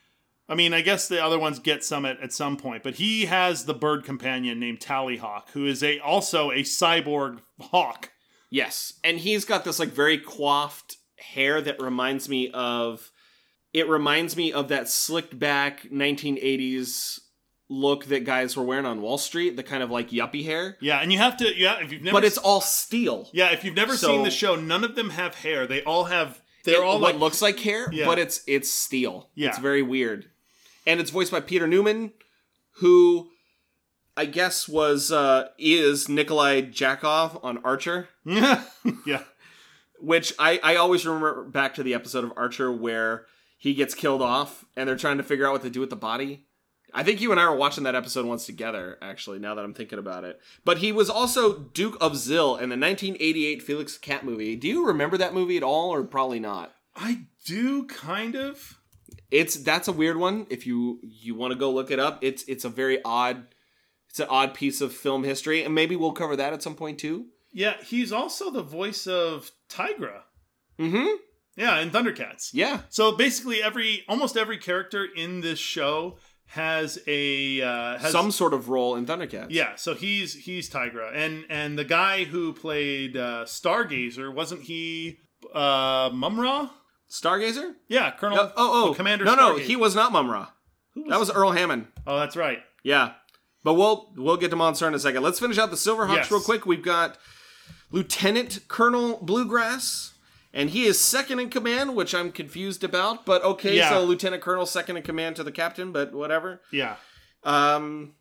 [0.49, 3.27] I mean, I guess the other ones get some at, at some point, but he
[3.27, 8.11] has the bird companion named Tallyhawk, who is a also a cyborg hawk.
[8.51, 13.11] Yes, and he's got this like very coiffed hair that reminds me of.
[13.73, 17.21] It reminds me of that slicked back 1980s
[17.71, 20.77] look that guys were wearing on Wall Street, the kind of like yuppie hair.
[20.81, 23.31] Yeah, and you have to yeah if you've never But it's all steel.
[23.33, 25.67] yeah if you've never So- seen the show, none of them have hair.
[25.67, 28.05] They all have they're It- all what like looks like hair, Yeah.
[28.05, 29.31] but it's it's steel.
[29.35, 29.49] Yeah.
[29.49, 30.27] It's very weird.
[30.87, 32.13] And it's voiced by Peter Newman,
[32.77, 33.31] who
[34.17, 38.09] I guess was uh is Nikolai Jakov on Archer.
[38.25, 39.23] yeah
[40.03, 44.21] which I, I always remember back to the episode of Archer where he gets killed
[44.21, 46.47] off and they're trying to figure out what to do with the body.
[46.93, 49.73] I think you and I were watching that episode once together, actually, now that I'm
[49.73, 50.41] thinking about it.
[50.63, 54.57] But he was also Duke of Zill in the 1988 Felix the Cat movie.
[54.57, 56.75] Do you remember that movie at all, or probably not?
[56.95, 58.79] I do kind of.
[59.33, 60.47] It's that's a weird one.
[60.51, 63.47] If you you want to go look it up, it's it's a very odd,
[64.11, 66.99] it's an odd piece of film history, and maybe we'll cover that at some point
[66.99, 67.27] too.
[67.51, 70.21] Yeah, he's also the voice of Tygra.
[70.79, 71.17] Mm-hmm.
[71.57, 72.51] Yeah, in Thundercats.
[72.53, 72.81] Yeah.
[72.91, 78.53] So basically, every almost every character in this show has a uh, has Some sort
[78.53, 79.47] of role in Thundercats.
[79.49, 85.21] Yeah, so he's he's Tygra, and and the guy who played uh, Stargazer wasn't he
[85.55, 86.69] uh, Mumm-Ra?
[87.13, 87.75] Stargazer?
[87.89, 88.37] Yeah, Colonel.
[88.39, 89.25] No, oh, oh, Commander.
[89.27, 89.61] No, no, Stargazer.
[89.65, 90.49] he was not Mumm-Ra.
[90.95, 91.87] Who That was Earl Hammond.
[92.07, 92.59] Oh, that's right.
[92.83, 93.13] Yeah,
[93.63, 95.23] but we'll we'll get to Monstar in a second.
[95.23, 96.31] Let's finish out the Silverhawks Yes.
[96.31, 96.67] real quick.
[96.67, 97.19] We've got
[97.91, 100.15] Lieutenant Colonel Bluegrass,
[100.53, 103.25] and he is second in command, which I'm confused about.
[103.27, 103.91] But okay, Yeah.
[103.91, 106.61] so Lieutenant Colonel second in command to the captain, but whatever.
[106.73, 106.97] Yeah,
[107.45, 108.15] Um,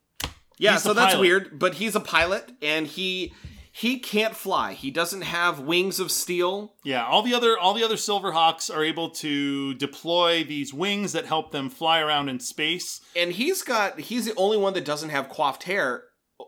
[0.58, 1.58] yeah, He's so that's weird.
[1.60, 3.34] But he's a pilot, and he
[3.74, 4.74] he can't fly.
[4.74, 6.74] He doesn't have wings of steel.
[6.84, 7.06] yeah.
[7.06, 11.52] All the other all the other Silverhawks are able to deploy these wings that help
[11.52, 13.00] them fly around in space.
[13.16, 16.04] and he's got he's the only one that doesn't have coiffed hair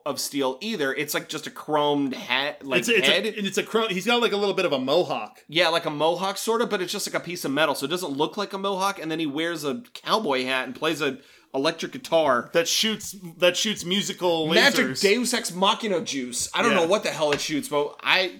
[0.05, 0.91] of steel either.
[0.93, 3.25] It's like just a chromed hat, like it's it's head.
[3.25, 5.39] a, and it's a cro- he's got like a little bit of a mohawk.
[5.47, 7.85] yeah, like a mohawk sort of, but it's just like a piece of metal, so
[7.85, 8.99] it doesn't look like a mohawk.
[8.99, 11.19] And then he wears a cowboy hat and plays a
[11.53, 12.49] electric guitar.
[12.53, 14.53] that shoots that shoots musical lasers.
[14.55, 16.49] Magic Deus Ex Machina juice.
[16.53, 16.77] I don't Yeah.
[16.81, 18.39] know what the hell it shoots, but I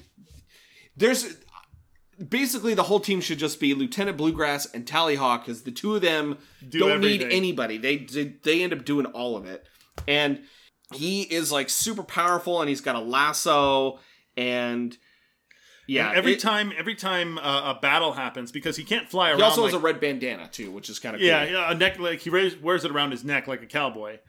[0.98, 1.38] there's
[2.30, 6.02] basically the whole team should just be Lieutenant Bluegrass and Tallyhawk because the two of
[6.02, 7.78] them Do don't need anybody.
[7.78, 9.66] They, they they end up doing all of it,
[10.08, 10.42] and
[10.94, 14.00] he is like super powerful, and he's got a lasso,
[14.38, 14.96] and
[15.88, 19.30] yeah, And every it- time every time uh, a battle happens because he can't fly
[19.30, 19.38] around.
[19.40, 21.28] He also like, has a red bandana too, which is kind of cool.
[21.28, 24.20] Yeah, yeah, a neck like he wears, wears it around his neck like a cowboy.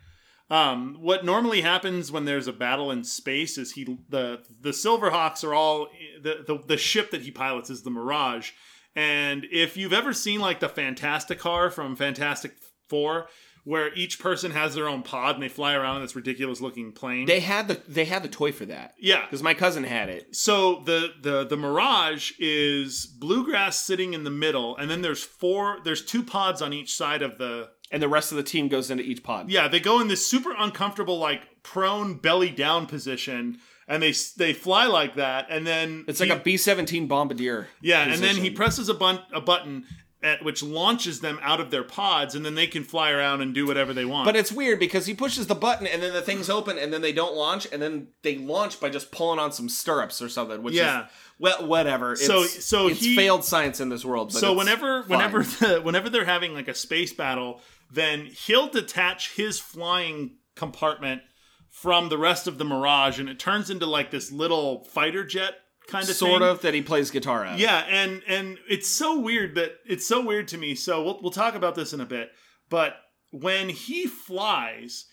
[0.51, 5.43] Um, what normally happens when there's a battle in space is he the the Silverhawks
[5.43, 5.89] are all
[6.23, 8.51] the, the the ship that he pilots is the Mirage,
[8.95, 12.57] and if you've ever seen like the Fantastic car from Fantastic
[12.91, 13.29] Four,
[13.65, 16.93] where each person has their own pod and they fly around in this ridiculous looking
[16.93, 17.27] plane.
[17.27, 20.37] They had the they had the toy for that yeah, because my cousin had it.
[20.37, 25.79] so the the the mirage is bluegrass sitting in the middle and then there's four
[25.85, 28.91] there's two pods on each side of the and the rest of the team goes
[28.91, 29.51] into each pod.
[29.51, 34.53] Yeah, they go in this super uncomfortable, like prone belly down position, and they they
[34.53, 37.69] fly like that, and then It's he- like a B seventeen bombardier.
[37.81, 39.85] yeah, and then he presses a, bun- a button
[40.25, 43.55] at which launches them out of their pods, and then they can fly around and
[43.55, 44.25] do whatever they want.
[44.25, 47.03] But it's weird because he pushes the button and then the things open and then
[47.03, 50.63] they don't launch and then they launch by just pulling on some stirrups or something.
[50.63, 51.03] Which Yeah.
[51.05, 52.13] is well, whatever.
[52.15, 54.33] It's, So- so it's he- failed science in this world.
[54.33, 55.11] But so whenever fine.
[55.11, 57.61] whenever the, whenever they're having like a space battle,
[57.93, 61.21] then he'll detach his flying compartment
[61.69, 65.57] from the rest of the Mirage, and it turns into like this little fighter jet
[65.87, 66.51] kind of sort thing.
[66.51, 67.59] of that he plays guitar at.
[67.59, 70.75] Yeah, and and it's so weird that it's so weird to me.
[70.75, 72.31] So we'll we'll talk about this in a bit.
[72.71, 72.97] But
[73.31, 75.07] when he flies,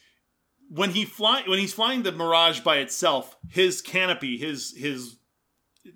[0.70, 5.18] when he fly when he's flying the Mirage by itself, his canopy, his his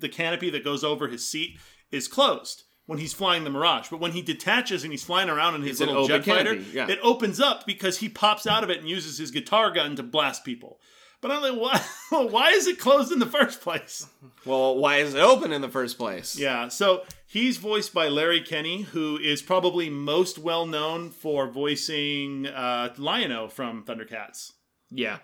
[0.00, 1.58] the canopy that goes over his seat
[1.90, 3.88] is closed when he's flying the Mirage.
[3.88, 6.88] But when he detaches and he's flying around in his It's little jet fighter, yeah.
[6.88, 10.02] it opens up because he pops out of it and uses his guitar gun to
[10.02, 10.80] blast people.
[11.20, 11.80] But I'm like, why?
[12.28, 14.06] Why is it closed in the first place?
[14.44, 16.38] Well, why is it open in the first place?
[16.38, 22.46] Yeah, so he's voiced by Larry Kenney, who is probably most well known for voicing
[22.46, 24.52] uh, Lion-O from Thundercats.
[24.90, 25.18] Yeah.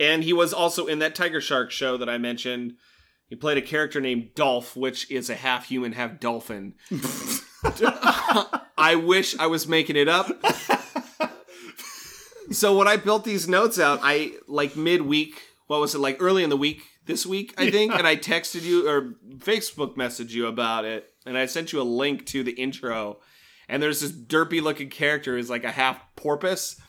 [0.00, 2.76] And he was also in that Tiger Shark show that I mentioned.
[3.28, 6.74] He played a character named Dolph, which is a half human, half dolphin.
[8.76, 10.28] I wish I was making it up.
[12.50, 16.44] So when I built these notes out, I like midweek, what was it, like early
[16.44, 20.46] in the week this week, I think, and I texted you or Facebook messaged you
[20.46, 23.18] about it, and I sent you a link to the intro.
[23.68, 26.80] And there's this derpy looking character who's like a half porpoise.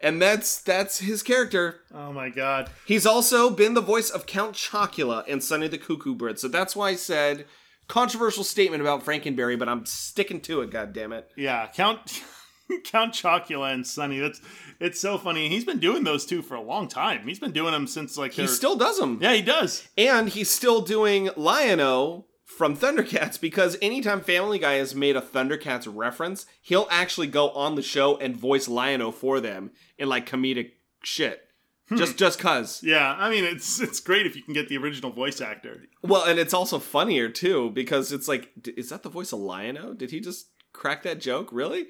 [0.00, 1.80] And that's that's his character.
[1.92, 2.70] Oh my god.
[2.86, 6.38] He's also been the voice of Count Chocula in Sonny the Cuckoo Bird.
[6.38, 7.46] So that's why I said
[7.88, 11.30] controversial statement about Frankenberry, but I'm sticking to it, God damn it.
[11.36, 12.22] Yeah, Count
[12.84, 14.18] Count Chocula and Sonny.
[14.18, 14.40] That's
[14.80, 15.48] it's so funny.
[15.48, 17.26] He's been doing those two for a long time.
[17.26, 19.18] He's been doing them since like He still does them.
[19.20, 19.88] Yeah, he does.
[19.96, 25.90] And he's still doing Lion-O from Thundercats because anytime Family Guy has made a Thundercats
[25.92, 30.70] reference, he'll actually go on the show and voice Lion-O for them in like comedic
[31.02, 31.42] shit.
[31.88, 31.96] Hmm.
[31.96, 32.82] Just just cuz.
[32.82, 35.84] Yeah, I mean it's it's great if you can get the original voice actor.
[36.02, 39.38] Well, and it's also funnier too because it's like, d- is that the voice of
[39.40, 39.94] Lion-O?
[39.94, 41.48] Did he just crack that joke?
[41.50, 41.86] Really?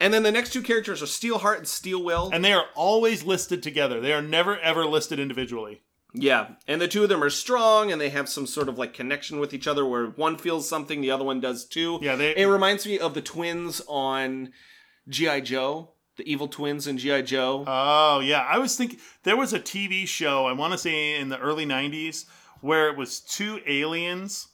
[0.00, 2.30] And then the next two characters are Steelheart and Steel Will.
[2.32, 4.00] And they are always listed together.
[4.00, 5.82] They are never ever listed individually.
[6.16, 8.92] yeah, and the two of them are strong and they have some sort of like
[8.94, 11.98] connection with each other where one feels something, the other one does too.
[12.02, 14.52] Yeah, they- It reminds me of the twins on
[15.08, 17.64] GI Joe, the evil twins in GI Joe.
[17.66, 21.30] Oh yeah, I was thinking there was a TV show I want to say in
[21.30, 22.26] the early '90s
[22.60, 24.48] where it was two aliens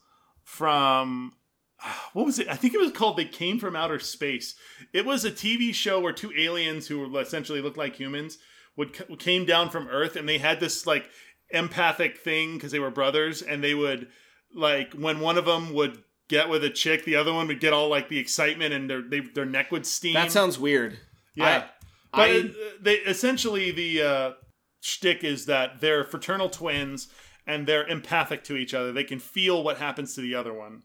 [0.44, 1.32] from
[2.12, 2.48] what was it?
[2.48, 4.54] I think it was called "They Came from Outer Space."
[4.92, 8.38] It was a TV show where two aliens who essentially looked like humans
[8.76, 11.08] would came down from Earth and they had this like
[11.50, 14.08] empathic thing because they were brothers and they would
[14.54, 17.72] like when one of them would get with a chick, the other one would get
[17.72, 20.14] all like the excitement and their they, their neck would steam.
[20.14, 20.98] that sounds weird.
[21.34, 21.64] Yeah.
[21.64, 21.70] I-
[22.12, 24.32] but I- it- they essentially the uh,
[24.80, 27.08] shtick is that they're fraternal twins
[27.46, 28.92] and they're empathic to each other.
[28.92, 30.82] They can feel what happens to the other one.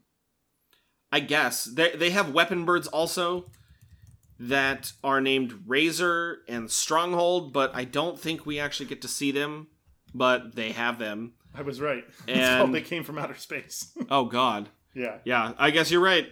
[1.16, 3.46] I guess they they have weapon birds also
[4.40, 9.32] that are named Razor and Stronghold, but I don't think we actually get to see
[9.32, 9.68] them.
[10.14, 11.34] But they have them.
[11.54, 12.04] I was right.
[12.28, 13.92] And- They Came from Outer Space.
[14.10, 15.18] Oh God, yeah.
[15.26, 16.28] yeah, I guess you're right.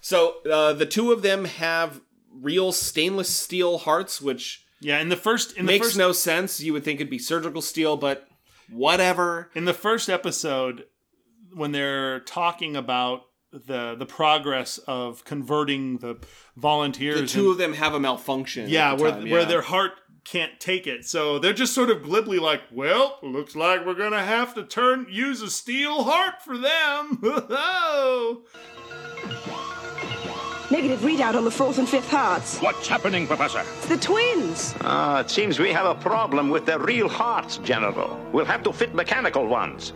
[0.00, 2.00] So uh, the two of them have
[2.32, 6.60] real stainless steel hearts, which Yeah, in the first in the makes first no sense.
[6.60, 8.26] You would think it'd be surgical steel, but
[8.70, 9.50] whatever.
[9.54, 10.84] in the first episode
[11.54, 13.22] when they're talking about
[13.66, 16.18] the the progress of converting the
[16.56, 18.68] volunteers The two and- of them have a malfunction.
[18.68, 19.92] Yeah, the where time, where their heart
[20.24, 21.04] can't take it.
[21.04, 25.06] So they're just sort of glibly like, "Well, looks like we're gonna have to turn
[25.10, 27.20] use a steel heart for them."
[30.70, 32.58] Negative readout on the fourth and fifth hearts.
[32.58, 33.60] What's happening, Professor?
[33.60, 34.74] It's the twins.
[34.80, 38.18] Ah, it seems we have a problem with the real hearts, General.
[38.32, 39.92] We'll have to fit mechanical ones.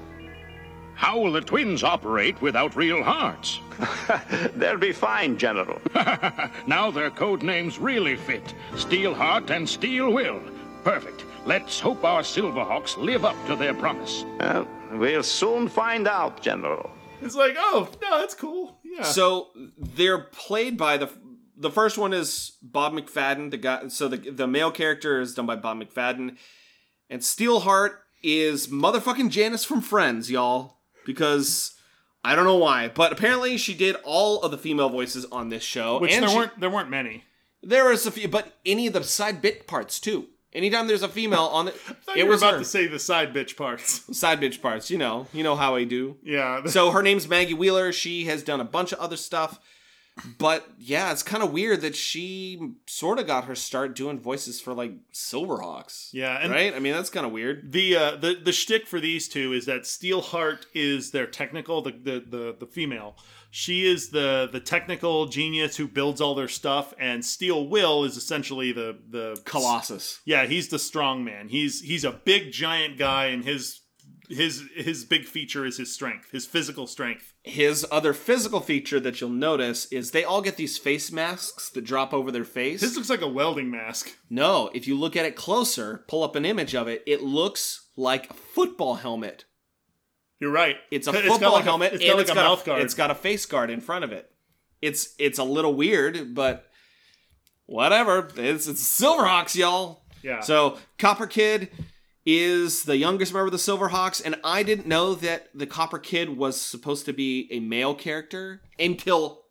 [0.99, 3.61] How will the twins operate without real hearts?
[4.57, 5.81] They'll be fine, General.
[6.67, 10.41] now their code names really fit Steel Heart and Steel Will.
[10.83, 11.25] Perfect.
[11.47, 14.25] Let's hope our Silverhawks live up to their promise.
[14.41, 16.91] Well, we'll soon find out, General.
[17.23, 18.81] It's like, oh no, that's cool.
[18.83, 19.05] Yeah.
[19.05, 21.13] So they're played by the
[21.57, 23.53] the first one is Bob McFadden.
[23.53, 26.37] The guy, so the the male character is done by Bob McFadden,
[27.09, 30.78] and Steelheart is motherfucking Janice from Friends, y'all.
[31.09, 31.73] Because
[32.23, 35.63] I don't know why, but apparently she did all of the female voices on this
[35.63, 35.99] show.
[35.99, 37.25] Which and there she- weren't there weren't many.
[37.63, 40.27] There was a few, but any of the side bit parts too.
[40.53, 41.75] Anytime there's a female on the,
[42.17, 42.59] it was about her.
[42.61, 44.05] to say the side bitch parts.
[44.19, 44.91] side bitch parts.
[44.91, 46.17] You know, you know how I do.
[46.23, 46.65] yeah.
[46.67, 47.91] So her name's Maggie Wheeler.
[47.93, 49.59] She has done a bunch of other stuff.
[50.39, 54.61] But yeah, it's kind of weird that she sort of got her start doing voices
[54.61, 56.11] for like Silverhawks.
[56.13, 56.75] Yeah, and- right.
[56.75, 57.73] I mean, that's kind of weird.
[57.73, 61.93] the uh, the the shtick for these two is that Steelheart is their technical the,
[61.93, 63.17] the the the female.
[63.51, 68.17] She is the the technical genius who builds all their stuff, and Steel Will is
[68.17, 70.21] essentially the the Colossus.
[70.25, 71.49] Yeah, he's the strong man.
[71.49, 73.81] He's he's a big giant guy, and his
[74.29, 77.35] his his big feature is his strength, his physical strength.
[77.43, 81.85] His other physical feature that you'll notice is they all get these face masks that
[81.85, 82.81] drop over their face.
[82.81, 84.17] This looks like a welding mask.
[84.31, 87.89] no, if you look at it closer, pull up an image of it, it looks
[87.97, 89.45] like a football helmet.
[90.41, 90.77] You're right.
[90.91, 92.83] It's a football like helmet it's and got like it's a got mouth a, guard.
[92.83, 94.31] it's got a face guard in front of it.
[94.81, 96.67] It's it's a little weird, but
[97.67, 98.29] whatever.
[98.37, 100.03] It's it's Silverhawks, y'all.
[100.23, 100.41] Yeah.
[100.41, 101.71] So Copper Kid
[102.31, 106.37] is the youngest member of the Silverhawks, and I didn't know that the Copper Kid
[106.37, 109.45] was supposed to be a male character until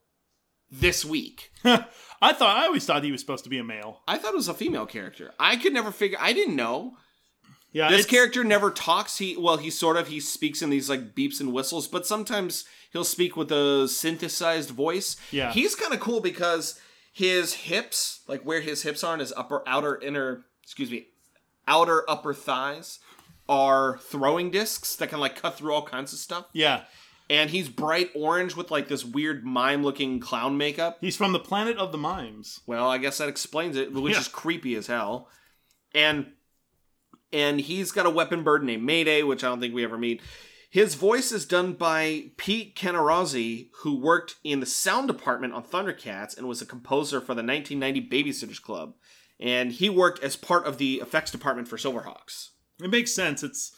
[0.70, 1.52] this week.
[1.66, 4.02] I thought I always thought he was supposed to be a male.
[4.08, 5.32] I thought it was a female character.
[5.40, 6.20] I could never figure.
[6.22, 6.94] I didn't know.
[7.72, 9.18] Yeah, This it's- character never talks.
[9.18, 12.64] He well, he sort of he speaks in these like beeps and whistles, but sometimes
[12.94, 15.16] he'll speak with a synthesized voice.
[15.32, 15.52] Yeah.
[15.52, 16.80] he's kind of cool because
[17.12, 21.08] his hips, like where his hips are, and his upper outer inner, excuse me,
[21.68, 23.00] outer upper thighs,
[23.50, 26.46] are throwing discs that can like cut through all kinds of stuff.
[26.54, 26.84] Yeah,
[27.30, 30.98] And he's bright orange with like this weird mime looking clown makeup.
[31.02, 32.60] he's from the planet of the mimes.
[32.68, 34.20] Well, I guess that explains it, which Yeah.
[34.22, 35.30] is creepy as hell.
[35.94, 36.34] And
[37.34, 40.22] and he's got a weapon bird named Mayday, which I don't think we ever meet.
[40.70, 46.38] His voice is done by Pete Cannarozzi, who worked in the sound department on Thundercats
[46.38, 48.94] and was a composer for the 1990 Babysitters Club.
[49.40, 52.50] And he worked as part of the effects department for Silverhawks.
[52.82, 53.44] It makes sense.
[53.44, 53.72] It's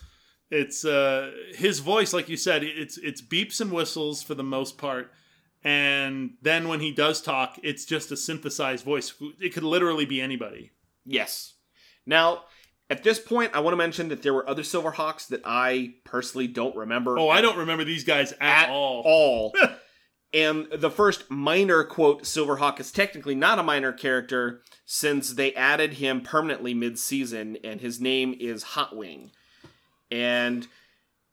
[0.51, 4.77] it's uh his voice, like you said, it's it's beeps and whistles for the most
[4.77, 5.11] part.
[5.63, 9.13] And then when he does talk, it's just a synthesized voice.
[9.41, 10.71] It could literally be anybody.
[11.05, 11.55] Yes.
[12.05, 12.43] Now,
[12.89, 16.47] at this point, I want to mention that there were other Silverhawks that I personally
[16.47, 17.19] don't remember.
[17.19, 19.03] Oh, I don't remember these guys at, at all.
[19.05, 19.53] all.
[20.33, 25.93] and the first minor quote Silverhawk is technically not a minor character since they added
[25.93, 29.31] him permanently mid-season, and his name is Hot Wing,
[30.11, 30.67] and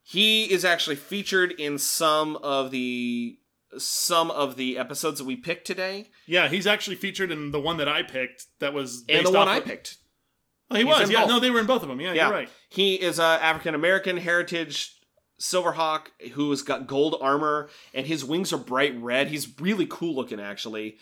[0.03, 3.39] he is actually featured in some of the
[3.79, 7.77] some of the episodes that we picked today, Yeah, he's actually featured in the one
[7.79, 8.47] that I picked.
[8.61, 9.99] That was and the one I of- picked.
[10.71, 11.11] Oh, he He's was.
[11.11, 11.29] Yeah, both.
[11.29, 12.01] no, they were in both of them.
[12.01, 12.49] Yeah, Yeah, you're right.
[12.71, 14.96] He is uh, a African American heritage
[15.41, 19.29] Silverhawk who has got gold armor and his wings are bright red.
[19.29, 20.97] He's really cool looking actually.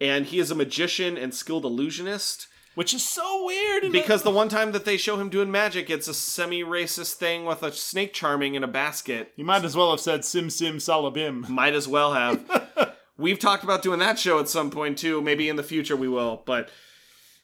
[0.00, 2.46] And he is a magician and skilled illusionist.
[2.76, 3.90] Which is so weird.
[3.90, 7.64] Because the one time that they show him doing magic, it's a semi-racist thing with
[7.64, 9.32] a snake charming in a basket.
[9.36, 11.48] you might as well have said Sim Sim Salabim.
[11.48, 12.96] Might as well have.
[13.18, 15.20] We've talked about doing that show at some point too.
[15.20, 16.42] Maybe in the future we will.
[16.46, 16.70] But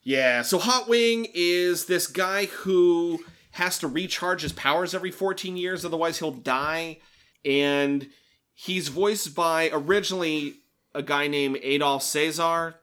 [0.02, 3.24] yeah, so Hot Wing is this guy who
[3.56, 6.98] has to recharge his powers every 14 years, otherwise he'll die.
[7.44, 8.08] And
[8.54, 10.54] he's voiced by originally
[10.94, 12.76] a guy named Adolph Caesar,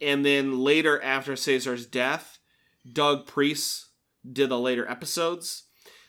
[0.00, 2.38] and then later after Caesar's death,
[2.90, 3.86] Doug Preis
[4.30, 5.64] did the later episodes.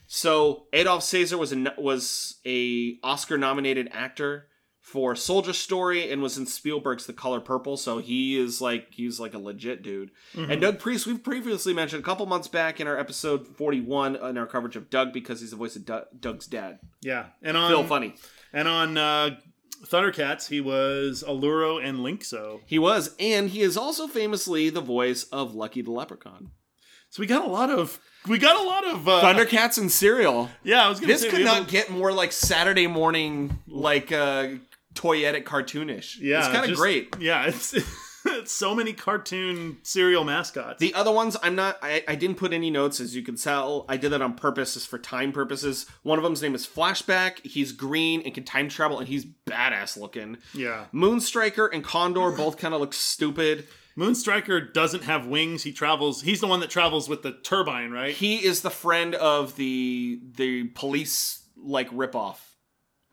[0.07, 4.47] So Adolph Caesar was a was a Oscar nominated actor
[4.85, 7.75] for Soldier Story and was in Spielberg's The Color Purple.
[7.75, 10.11] So he is like he's like a legit dude.
[10.37, 14.15] And Doug Preis, we've previously mentioned a couple months back in our episode forty one
[14.15, 17.57] in our coverage of Doug because he's the voice of Doug, Doug's dad, Yeah, and
[17.57, 18.15] on Phil Funnie.
[18.53, 19.37] and on uh,
[19.85, 22.61] Thundercats, he was Alluro and Lynx-O.
[22.65, 26.51] He was, and he is also famously the voice of Lucky the Leprechaun.
[27.09, 30.49] So we got a lot of we got a lot of uh, Thundercats and cereal.
[30.63, 34.47] Yeah, I was gonna This say could not get more like Saturday morning, like uh
[34.95, 36.19] toyetic cartoonish.
[36.19, 37.15] Yeah, it's kind of great.
[37.19, 37.73] Yeah, it's,
[38.25, 40.79] it's so many cartoon cereal mascots.
[40.79, 41.77] The other ones, I'm not.
[41.81, 43.85] I, I didn't put any notes, as you can tell.
[43.87, 45.85] I did that on purpose, just for time purposes.
[46.03, 47.45] One of them's name is Flashback.
[47.45, 50.37] He's green and can time travel, and he's badass looking.
[50.53, 53.67] yeah, Moonstriker and Condor both kind of look stupid.
[53.97, 55.63] Moonstriker doesn't have wings.
[55.63, 56.21] He travels.
[56.21, 58.13] He's the one that travels with the turbine, right?
[58.13, 62.37] He is the friend of the the police like ripoff.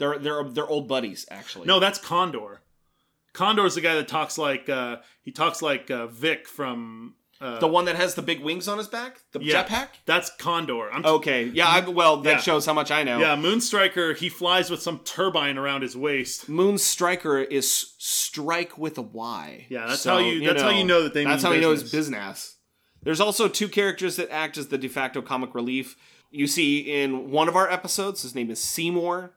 [0.03, 1.67] They're they're they're old buddies actually.
[1.69, 2.61] no, that's Condor.
[3.33, 7.15] Condor's the guy that talks like uh, he talks like uh, Vic from
[7.61, 9.89] the one that has the big wings on his back, the Yeah, jetpack.
[10.07, 10.91] That's Condor.
[10.93, 11.67] I'm Okay, yeah.
[11.69, 12.39] I, well, that Yeah.
[12.41, 13.19] shows how much I know.
[13.19, 16.49] Yeah, Moonstriker, he flies with some turbine around his waist.
[16.49, 19.67] Moon Striker is strike with a Y.
[19.71, 21.91] Yeah, that's how you- that's how you know that they That's how you know business.
[21.93, 22.57] business.
[23.03, 25.97] There's also two characters that act as the de facto comic relief.
[26.31, 29.35] You see in one of our episodes, his name is Seymour.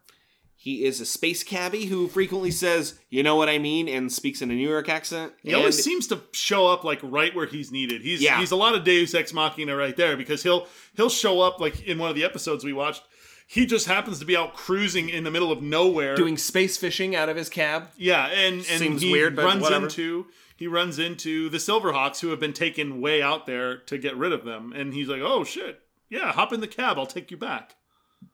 [0.66, 4.41] He is a space cabbie who frequently says, "You know what I mean," and speaks
[4.41, 5.34] in a New York accent.
[5.43, 8.01] He always seems to show up like right where he's needed.
[8.01, 8.39] He's Yeah.
[8.39, 11.86] he's a lot of Deus Ex Machina right there because he'll he'll show up like
[11.86, 13.03] in one of the episodes we watched.
[13.45, 16.16] He just happens to be out cruising in the middle of nowhere.
[16.16, 17.89] doing space fishing out of his cab.
[17.95, 19.86] yeah, and and Seems he weird, but runs whatever.
[19.86, 24.18] into he runs into the Silverhawks who have been taken way out there to get
[24.18, 27.30] rid of them, and he's like, "Oh shit, yeah, hop in the cab, I'll take
[27.30, 27.76] you back."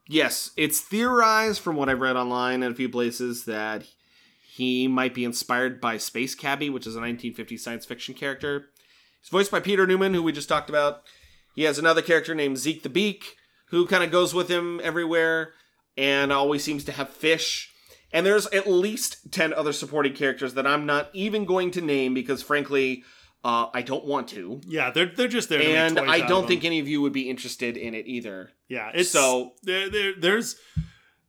[0.08, 3.84] Yes, it's theorized from what I've read online in a few places that
[4.54, 8.66] he might be inspired by Space Cabbie, which is a 1950 science fiction character.
[9.22, 11.04] He's voiced by Peter Newman, who we just talked about.
[11.56, 13.38] He has another character named Zeke the Beak,
[13.68, 15.54] who kind of goes with him everywhere
[15.98, 17.72] and always seems to have fish.
[18.14, 22.14] And there's at least 10 other supporting characters that I'm not even going to name
[22.14, 23.04] because, frankly,
[23.44, 24.62] uh, I don't want to.
[24.68, 25.60] Yeah, they're they're just there.
[25.60, 28.52] To make And I don't think any of you would be interested in it either.
[28.68, 30.56] Yeah, it's So- there, there there's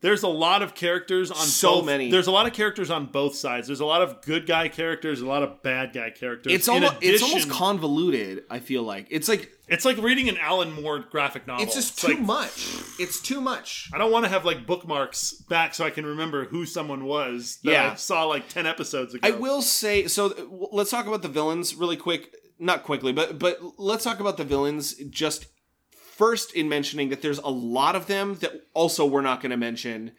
[0.02, 2.10] there's a lot of characters on So both, many.
[2.10, 3.66] There's a lot of characters on both sides.
[3.68, 6.52] There's a lot of good guy characters, a lot of bad guy characters.
[6.52, 8.44] It's almost it's almost convoluted.
[8.50, 11.64] I feel like it's like It's like reading an Alan Moore graphic novel.
[11.64, 12.68] it's just It's too like, much.
[12.98, 13.88] It's too much.
[13.94, 17.58] I don't want to have like bookmarks back so I can remember who someone was.
[17.64, 17.90] That Yeah.
[17.92, 19.26] I saw like ten episodes ago.
[19.26, 20.26] I will say so.
[20.32, 22.34] Uh, let's talk about the villains really quick.
[22.58, 25.46] Not quickly, but but let's talk about the villains just
[26.22, 29.56] first in mentioning that there's a lot of them that also we're not going to
[29.56, 30.12] mention.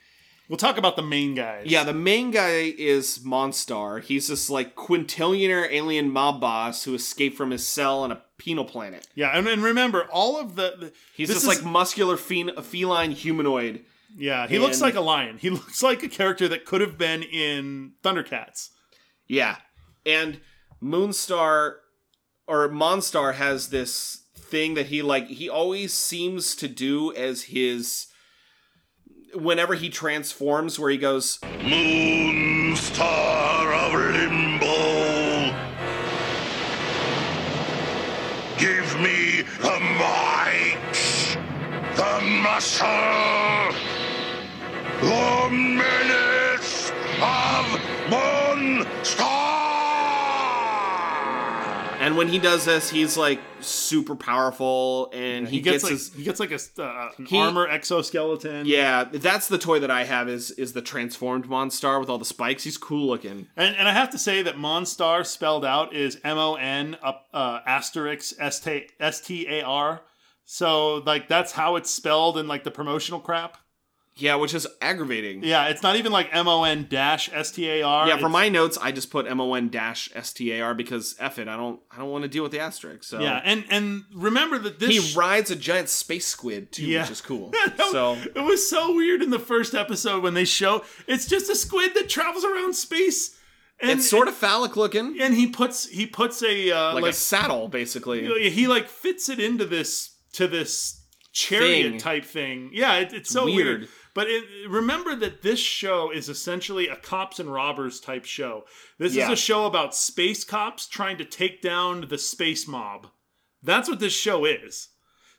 [0.49, 1.67] We'll talk about the main guys.
[1.67, 4.03] Yeah, the main guy is Monstar.
[4.03, 8.65] He's this like quintillionaire alien mob boss who escaped from his cell on a penal
[8.65, 9.07] planet.
[9.15, 10.75] yeah, and, and remember all of the.
[10.77, 13.85] the He's this this, is- like muscular feline humanoid.
[14.17, 15.37] yeah, he looks like a lion.
[15.37, 18.69] He looks like a character that could have been in Thundercats.
[19.27, 19.55] Yeah.
[20.05, 20.41] And
[20.83, 21.75] Moonstar
[22.45, 24.22] or Monstar has this
[24.53, 28.05] thing that he like he always seems to do as his
[29.33, 34.75] whenever he transforms where he goes Moon Star of Limbo.
[38.59, 40.77] Give me the might,
[41.95, 42.87] the muscle,
[45.01, 45.49] the
[52.05, 56.13] and when he does this he's like super powerful and he, He gets, like his
[56.13, 58.65] he gets like a uh, He- armor exoskeleton.
[58.65, 62.25] yeah, that's the toy that I have is is the transformed Monstar with all the
[62.25, 62.63] spikes.
[62.63, 63.47] He's cool looking.
[63.55, 67.27] And, and I have to say that Monstar spelled out is M O N up
[67.33, 70.01] uh, asterisk S T S T A R.
[70.45, 73.57] So like that's how it's spelled in like the promotional crap.
[74.15, 75.43] Yeah, which is aggravating.
[75.43, 78.07] Yeah, it's not even like M O N dash S T A R.
[78.07, 80.75] Yeah, for my notes, I just put M O N dash S T A R
[80.75, 83.03] because F it, I don't I don't want to deal with the asterisk.
[83.05, 87.01] So yeah, and and remember that this he rides a giant space squid too, Yeah.
[87.01, 87.51] which is cool.
[87.91, 91.55] So it was so weird in the first episode when they show it's just a
[91.55, 93.35] squid that travels around space.
[93.79, 97.11] And it's sort of phallic looking, and he puts he puts a uh, like, like
[97.11, 98.49] a saddle, basically.
[98.51, 101.01] he like fits it into this to this
[101.33, 101.99] chariot Thing.
[101.99, 102.69] type thing.
[102.73, 103.79] Yeah, it, it's so weird.
[103.79, 103.89] Weird.
[104.15, 108.65] But it, remember that this show is essentially a cops and robbers type show.
[108.99, 109.25] This Yeah.
[109.25, 113.07] is a show about space cops trying to take down the space mob.
[113.63, 114.89] That's what this show is.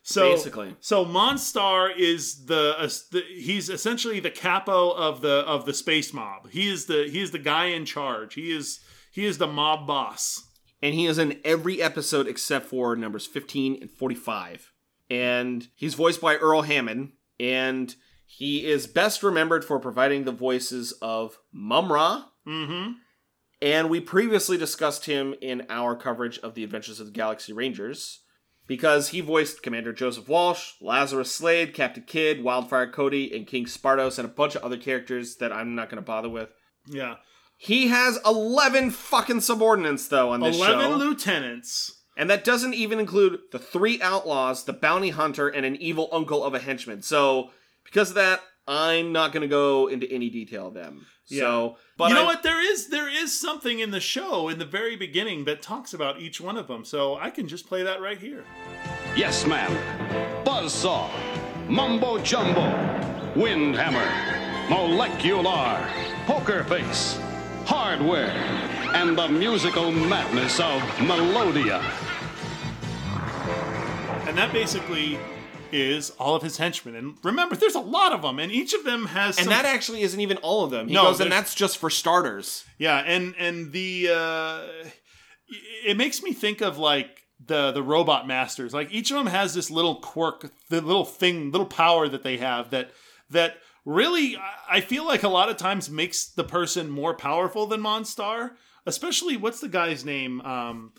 [0.03, 0.75] So Basically.
[0.81, 6.13] so Monstar is the, uh, the he's essentially the capo of the of the space
[6.13, 6.49] mob.
[6.51, 8.35] He is the he is the guy in charge.
[8.35, 10.43] He is he is the mob boss.
[10.81, 14.71] and he is in every episode except for numbers 15 and 45.
[15.09, 17.95] And he's voiced by Earl Hammond, and
[18.25, 22.25] he is best remembered for providing the voices of Mumm-Ra.
[22.47, 22.93] Mm-hmm.
[23.61, 28.21] And we previously discussed him in our coverage of the Adventures of the Galaxy Rangers
[28.67, 34.17] because he voiced Commander Joseph Walsh, Lazarus Slade, Captain Kidd, Wildfire Cody, and King Spartos,
[34.19, 36.49] and a bunch of other characters that I'm not going to bother with.
[36.87, 37.15] Yeah.
[37.57, 40.95] He has 11 fucking subordinates, though, on this 11 show.
[40.97, 42.03] lieutenants.
[42.17, 46.43] And that doesn't even include the three outlaws, the bounty hunter, and an evil uncle
[46.43, 47.01] of a henchman.
[47.01, 47.51] So,
[47.85, 51.05] because of that, I'm not going to go into any detail of them.
[51.25, 52.43] So, but you know I- what?
[52.43, 56.19] There is there is something in the show in the very beginning that talks about
[56.19, 56.83] each one of them.
[56.85, 58.43] So I can just play that right here.
[59.15, 59.71] Yes, ma'am.
[60.45, 61.09] Buzzsaw,
[61.67, 62.61] Mumbo Jumbo,
[63.35, 65.87] Windhammer, Molecular,
[66.27, 67.17] Poker Face,
[67.65, 68.29] Hardware,
[68.93, 71.81] and the musical madness of Melodia.
[74.27, 75.17] and that basically
[75.75, 76.95] is all of his henchmen.
[76.95, 79.37] And remember, there's a lot of them, and each of them has.
[79.37, 80.87] And some- that actually isn't even all of them.
[80.87, 82.63] He No, goes, and that's just for starters.
[82.77, 84.61] Yeah, and and the uh,
[85.85, 88.73] it makes me think of like the the robot masters.
[88.73, 92.37] Like each of them has this little quirk, the little thing, little power that they
[92.37, 92.91] have that
[93.29, 97.67] that really I- I feel like a lot of times makes the person more powerful
[97.67, 98.51] than Monstar.
[98.87, 100.41] Especially what's the guy's name?
[100.41, 100.93] Um,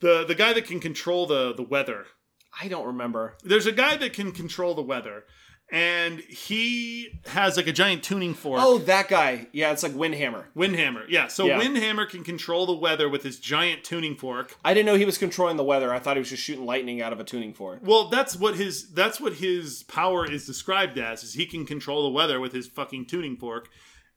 [0.00, 2.06] the the guy that can control the the weather.
[2.60, 3.36] I don't remember.
[3.44, 5.24] There's a guy that can control the weather,
[5.70, 8.60] and he has like a giant tuning fork.
[8.62, 9.48] Oh, that guy.
[9.52, 10.44] Yeah, it's like Windhammer.
[10.56, 11.28] Windhammer, yeah.
[11.28, 11.60] So Yeah.
[11.60, 14.56] Windhammer can control the weather with his giant tuning fork.
[14.64, 15.92] I didn't know he was controlling the weather.
[15.92, 17.80] I thought he was just shooting lightning out of a tuning fork.
[17.82, 21.22] Well, that's what his that's what his power is described as.
[21.22, 23.68] Is he can control the weather with his fucking tuning fork,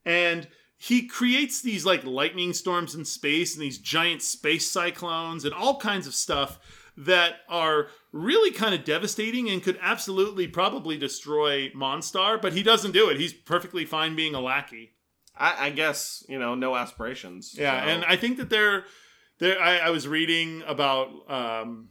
[0.05, 5.53] and he creates these like lightning storms in space and these giant space cyclones and
[5.53, 6.59] all kinds of stuff
[6.97, 12.41] that are really kind of devastating and could absolutely probably destroy Monstar.
[12.41, 13.17] But he doesn't do it.
[13.19, 14.91] He's perfectly fine being a lackey.
[15.37, 17.55] I, I guess you know, no aspirations.
[17.57, 18.85] Yeah, so- and I think that they're
[19.39, 19.59] there.
[19.61, 21.89] I, I was reading about um,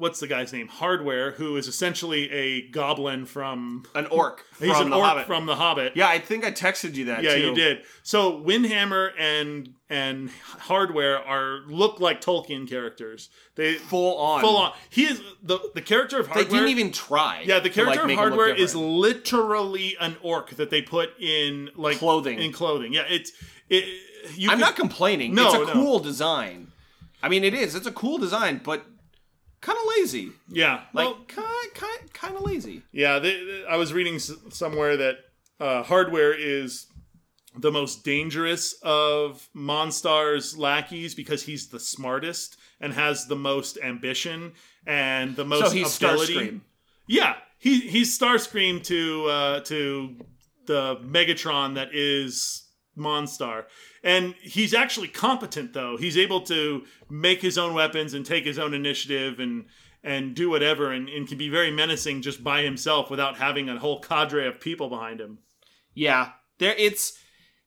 [0.00, 0.66] what's the guy's name?
[0.66, 3.84] Hardware, who is essentially a goblin from.
[3.94, 5.26] an orc He's from an the orc Hobbit.
[5.26, 5.92] from the Hobbit.
[5.94, 7.22] yeah, I think I texted you that.
[7.22, 7.40] yeah, too.
[7.40, 7.82] you did.
[8.02, 13.28] So Windhammer and and Hardware are look like Tolkien characters.
[13.54, 14.40] They Full on.
[14.40, 14.72] full on.
[14.88, 16.44] He is the the character of Hardware.
[16.44, 17.42] They didn't even try.
[17.46, 20.82] Yeah, the character like, of make him look hardware is literally an orc that they
[20.82, 22.38] put in like Clothing.
[22.38, 23.04] In clothing, yeah.
[23.08, 23.32] It's
[23.68, 23.84] it.
[24.34, 25.34] You I'm could- not complaining.
[25.34, 25.72] No, it's a no.
[25.72, 26.72] cool design.
[27.22, 27.74] I mean, it is.
[27.74, 28.84] It's a cool design, but
[29.60, 30.32] kind of lazy.
[30.48, 32.82] Yeah, Like well, kind, kind, kind of lazy.
[32.92, 35.16] Yeah, they, they- I was reading s- somewhere that
[35.58, 36.86] uh, hardware is
[37.58, 44.52] the most dangerous of Monstar's lackeys because he's the smartest and has the most ambition
[44.86, 46.34] and the most so he's ability.
[46.34, 46.60] Starscream.
[47.08, 50.16] Yeah, he he's Starscream to uh, to
[50.66, 52.64] the Megatron that is
[52.96, 53.64] Monstar.
[54.02, 55.96] And he's actually competent though.
[55.96, 59.66] He's able to make his own weapons and take his own initiative and
[60.02, 63.78] and do whatever and, and can be very menacing just by himself without having a
[63.78, 65.38] whole cadre of people behind him.
[65.94, 66.74] Yeah, there.
[66.78, 67.18] It's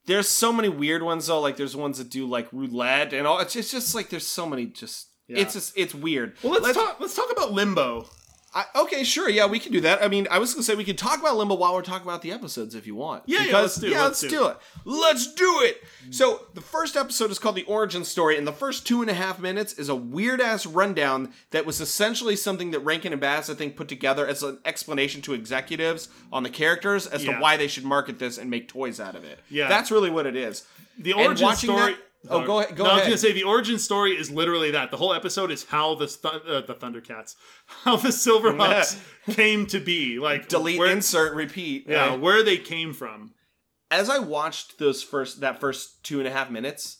[0.05, 1.39] there's so many weird ones though.
[1.39, 3.39] Like there's ones that do like roulette and all.
[3.39, 4.65] It's just, it's just like there's so many.
[4.65, 6.35] Just it's just it's weird.
[6.43, 8.07] Well, let's, talk let's talk about Limbo.
[8.55, 9.29] I, okay, sure.
[9.29, 10.03] Yeah, we can do that.
[10.03, 12.21] I mean, I was gonna say we could talk about Limbo while we're talking about
[12.21, 13.23] the episodes if you want.
[13.25, 14.57] Yeah, yeah, let's do it, Yeah, let's let's do do it.
[14.85, 15.81] Let's do it.
[16.11, 19.13] So the first episode is called the origin story, and the first two and a
[19.15, 23.49] half minutes is a weird ass rundown that was essentially something that Rankin and Bass
[23.49, 27.33] I think put together as an explanation to executives on the characters as Yeah.
[27.35, 29.39] to why they should market this and make toys out of it.
[29.49, 29.67] Yeah.
[29.67, 30.63] that's really what it is.
[30.99, 31.93] The origin story.
[31.93, 31.99] that-
[32.29, 32.75] oh, go ahead.
[32.75, 34.91] Go no, I was gonna say the origin story is literally that.
[34.91, 38.99] The whole episode is how the th- uh, the Thundercats, how the Silverhawks
[39.33, 40.19] came to be.
[40.19, 41.85] Like Delete, where, insert, repeat.
[41.87, 42.19] yeah, right?
[42.19, 43.33] where they came from.
[43.91, 46.99] as I watched those first that first two and a half minutes,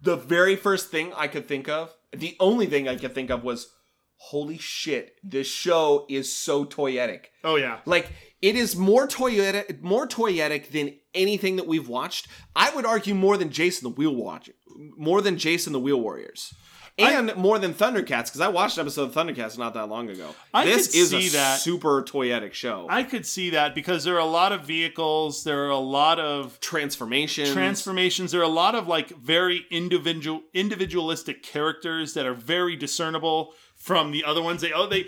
[0.00, 3.42] the very first thing I could think of, the only thing I could think of
[3.42, 3.68] was,
[4.16, 5.16] "Holy shit!
[5.22, 7.26] This show is so toyetic.
[7.44, 8.10] Oh yeah, Like
[8.42, 12.28] it is more toyetic, more toyetic than anything that we've watched.
[12.54, 14.50] I would argue more than Jason the Wheel Watch,
[14.96, 16.54] more than Jayce and the Wheeled Warriors."
[16.98, 20.34] And more than Thundercats, because I watched an episode of Thundercats not that long ago.
[20.54, 21.60] I this could is see a that.
[21.60, 22.86] super toyetic show.
[22.88, 25.44] I could see that because there are a lot of vehicles.
[25.44, 27.52] There are a lot of Transformations.
[27.52, 28.32] transformations.
[28.32, 33.52] There are a lot of like very individual individualistic characters that are very discernible
[33.86, 34.60] from the other ones.
[34.60, 35.06] They oh they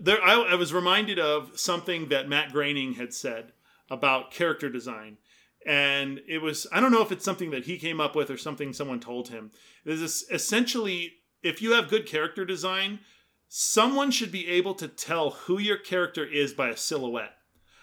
[0.00, 0.22] there.
[0.22, 3.52] I, I was reminded of something that Matt Groening had said
[3.88, 5.18] about character design.
[5.66, 8.38] And it was, I don't know if it's something that he came up with or
[8.38, 9.50] something someone told him.
[9.84, 13.00] It is es- essentially, if you have good character design,
[13.46, 17.36] someone should be able to tell who your character is by a silhouette.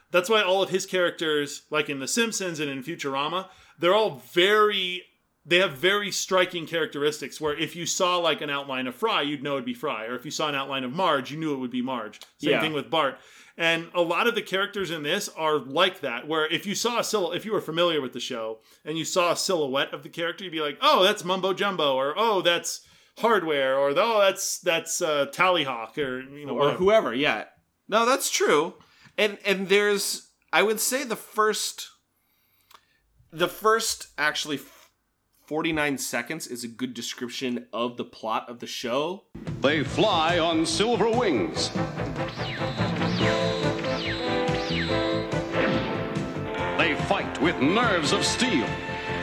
[0.10, 4.24] That's why all of his characters, like in The Simpsons and in Futurama, they're all
[4.34, 5.04] very
[5.50, 9.42] they have very striking characteristics where if you saw like an outline of Fry, you'd
[9.42, 10.06] know it'd be Fry.
[10.06, 12.20] Or if you saw an outline of Marge, you knew it would be Marge.
[12.38, 12.60] Same Yeah.
[12.62, 13.18] thing with Bart.
[13.60, 17.00] And a lot of the characters in this are like that, where if you saw
[17.00, 20.04] a sil- if you were familiar with the show and you saw a silhouette of
[20.04, 22.82] the character, you'd be like, oh, that's Mumbo Jumbo, or oh, that's
[23.20, 26.78] Hardware, or oh, that's that's uh, Tallyhawk, or you know, or whatever.
[26.78, 27.14] whoever.
[27.16, 27.46] Yeah,
[27.88, 28.76] no, that's true.
[29.18, 31.88] And and there's, I would say the first,
[33.32, 34.60] the first actually.
[35.48, 39.24] 49 seconds is a good description of the plot of the show.
[39.62, 41.70] They fly on silver wings.
[46.78, 48.68] They fight with nerves of steel,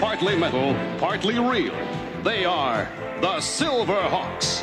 [0.01, 1.77] partly metal, partly real.
[2.23, 2.89] They are
[3.21, 4.63] the Silverhawks.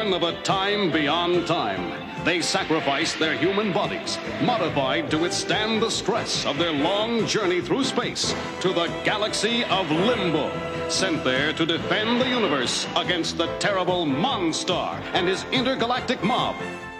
[0.00, 1.92] Born of a time beyond time.
[2.24, 7.84] They sacrificed their human bodies, modified to withstand the stress of their long journey through
[7.84, 10.50] space, to the galaxy of Limbo,
[10.88, 16.56] sent there to defend the universe against the terrible Monstar and his intergalactic mob.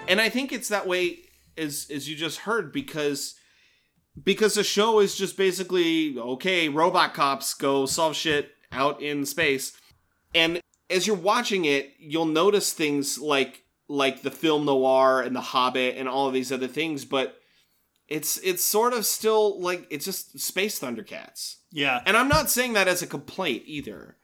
[0.07, 1.21] and I think it's that way
[1.57, 3.35] as as you just heard because
[4.23, 9.73] because the show is just basically okay, robot cops go solve shit out in space,
[10.35, 10.61] and
[10.91, 15.97] as you're watching it, you'll notice things like like the film noir and the Hobbit
[15.97, 17.37] and all of these other things, but
[18.09, 21.57] it's it's sort of still like it's just space Thundercats.
[21.71, 22.01] Yeah.
[22.05, 24.17] And I'm not saying that as a complaint either.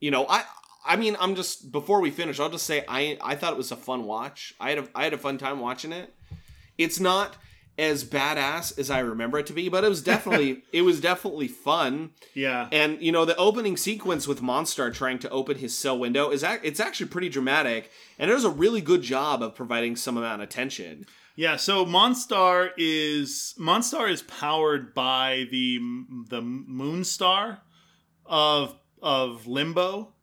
[0.00, 0.44] You know, I
[0.84, 3.72] I mean, I'm just before we finish, I'll just say I I thought it was
[3.72, 4.54] a fun watch.
[4.58, 6.14] I had a I had a fun time watching it.
[6.78, 7.36] It's not
[7.78, 11.48] as badass as I remember it to be, but it was definitely it was definitely
[11.48, 12.10] fun.
[12.34, 12.68] Yeah.
[12.72, 16.42] And you know, the opening sequence with Monstar trying to open his cell window is
[16.42, 20.16] ac- it's actually pretty dramatic, and it does a really good job of providing some
[20.16, 21.06] amount of tension.
[21.36, 25.78] Yeah, so Monstar is Monstar is powered by the
[26.30, 27.58] the Moonstar
[28.24, 30.14] of of Limbo.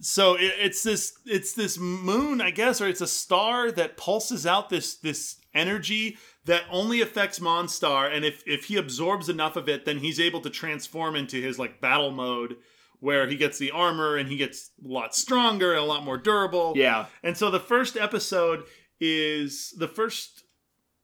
[0.00, 4.46] So it, it's this it's this moon, I guess, or it's a star that pulses
[4.46, 9.68] out this this energy that only affects Monstar, and if if he absorbs enough of
[9.68, 12.56] it, then he's able to transform into his like battle mode,
[13.00, 16.16] where he gets the armor and he gets a lot stronger and a lot more
[16.18, 16.72] durable.
[16.76, 17.06] Yeah.
[17.22, 18.64] And so the first episode
[19.00, 20.44] is the first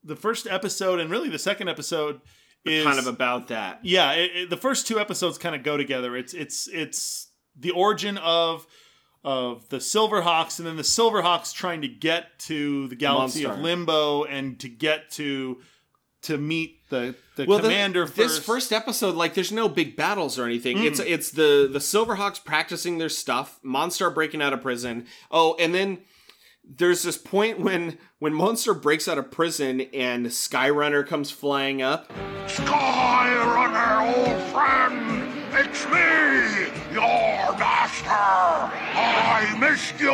[0.04, 2.20] the first episode and really the second episode
[2.64, 3.80] is kind of about that.
[3.82, 7.70] yeah it, it- the first two episodes kind of go together it's it's it's the
[7.70, 8.66] origin of
[9.24, 14.24] of the silverhawks and then the silverhawks trying to get to the galaxy of limbo
[14.24, 15.58] and to get to
[16.22, 18.42] to meet the the well, the- commander this first.
[18.42, 20.76] first episode, like, there's no big battles or anything.
[20.78, 20.84] Mm.
[20.84, 25.06] It's it's the the Silverhawks practicing their stuff, Monstar breaking out of prison.
[25.30, 25.98] Oh, and then
[26.64, 32.12] there's this point when when Monstar breaks out of prison and Skyrunner comes flying up.
[32.46, 35.21] Skyrunner, old friend!
[35.54, 38.08] It's me, your master!
[38.08, 40.10] I missed you!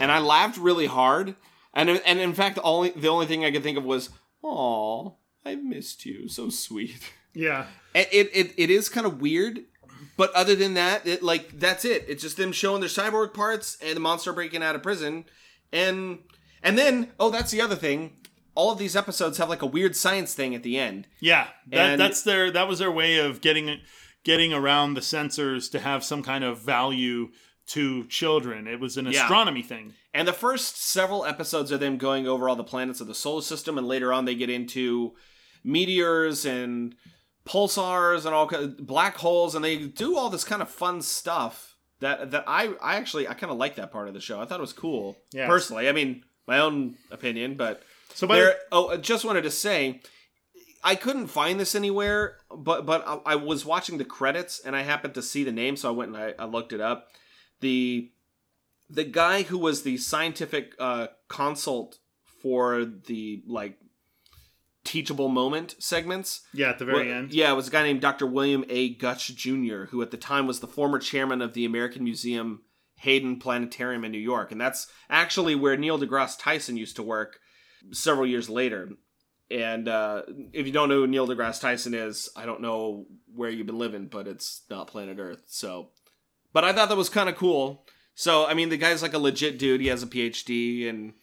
[0.00, 1.36] and I laughed really hard.
[1.74, 4.10] And and in fact, the only the only thing I could think of was,
[4.42, 5.12] "Aw,
[5.44, 6.28] I missed you.
[6.28, 9.60] So sweet." yeah It it, it, it is kind of weird,
[10.16, 12.04] but other than that, it like that's it.
[12.08, 15.24] It's just them showing their cyborg parts and the Monstar breaking out of prison,
[15.72, 16.18] and
[16.62, 18.16] and then oh, that's the other thing.
[18.58, 21.06] All of these episodes have like a weird science thing at the end.
[21.20, 23.80] Yeah, that, And- that's their that was their way of getting
[24.24, 27.28] getting around the censors to have some kind of value
[27.68, 28.66] to children.
[28.66, 29.22] It was an Yeah.
[29.22, 29.94] astronomy thing.
[30.12, 33.42] And the first several episodes are them going over all the planets of the solar
[33.42, 35.14] system, and later on they get into
[35.62, 36.94] meteors and
[37.46, 38.50] pulsars and all
[38.80, 42.96] black holes, and they do all this kind of fun stuff that that I I
[42.96, 44.40] actually I kind of like that part of the show.
[44.40, 45.16] I thought it was cool.
[45.32, 45.46] Yeah.
[45.46, 47.82] personally, I mean my own opinion, but
[48.14, 48.56] So by there.
[48.72, 50.00] Oh, I just wanted to say.
[50.84, 54.82] I couldn't find this anywhere, but but I, I was watching the credits and I
[54.82, 57.08] happened to see the name, so I went and I, I looked it up.
[57.60, 58.10] The
[58.88, 61.98] the guy who was the scientific uh, consult
[62.40, 63.76] for the like
[64.84, 66.42] teachable moment segments.
[66.54, 67.32] yeah, at the very Well, end.
[67.34, 68.26] Yeah, it was a guy named Dr.
[68.26, 68.94] William A.
[68.94, 72.62] Gutsch Jr., who at the time was the former chairman of the American Museum
[73.00, 74.50] Hayden Planetarium in New York.
[74.50, 77.40] And that's actually where Neil deGrasse Tyson used to work
[77.92, 78.90] several years later.
[79.50, 80.22] And uh,
[80.52, 83.78] if you don't know who Neil deGrasse Tyson is, I don't know where you've been
[83.78, 85.42] living, but it's not planet Earth.
[85.46, 85.88] So,
[86.52, 87.86] but I thought that was kind of cool.
[88.14, 89.80] So, I mean, the guy's like a legit dude.
[89.80, 91.14] He has a PhD, and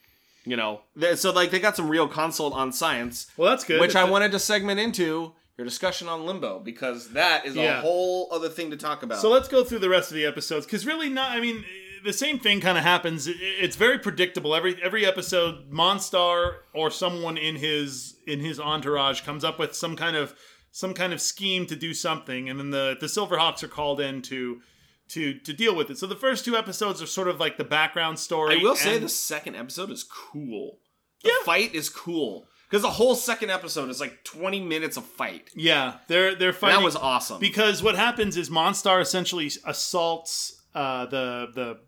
[0.45, 0.81] you know,
[1.15, 3.27] so like they got some real consult on science.
[3.37, 3.79] Well, that's good.
[3.81, 7.79] Which I wanted to segment into your discussion on limbo because that is Yeah.
[7.79, 9.19] a whole other thing to talk about.
[9.19, 11.31] So let's go through the rest of the episodes because really, not.
[11.31, 11.63] I mean,
[12.05, 13.27] the same thing kind of happens.
[13.27, 14.55] It's very predictable.
[14.55, 19.95] Every every episode, Monstar or someone in his in his entourage comes up with some
[19.95, 20.35] kind of
[20.71, 24.21] some kind of scheme to do something, and then the the Silverhawks are called in
[24.23, 24.61] to
[25.09, 25.97] to to deal with it.
[25.97, 28.59] So the first two episodes are sort of like the background story.
[28.59, 30.79] I will say the second episode is cool.
[31.23, 35.49] The fight is cool because the whole second episode is like 20 minutes of fight.
[35.55, 36.79] Yeah, they're they're fighting.
[36.79, 37.39] That was awesome.
[37.39, 41.79] because what happens is Monstar essentially assaults uh, the the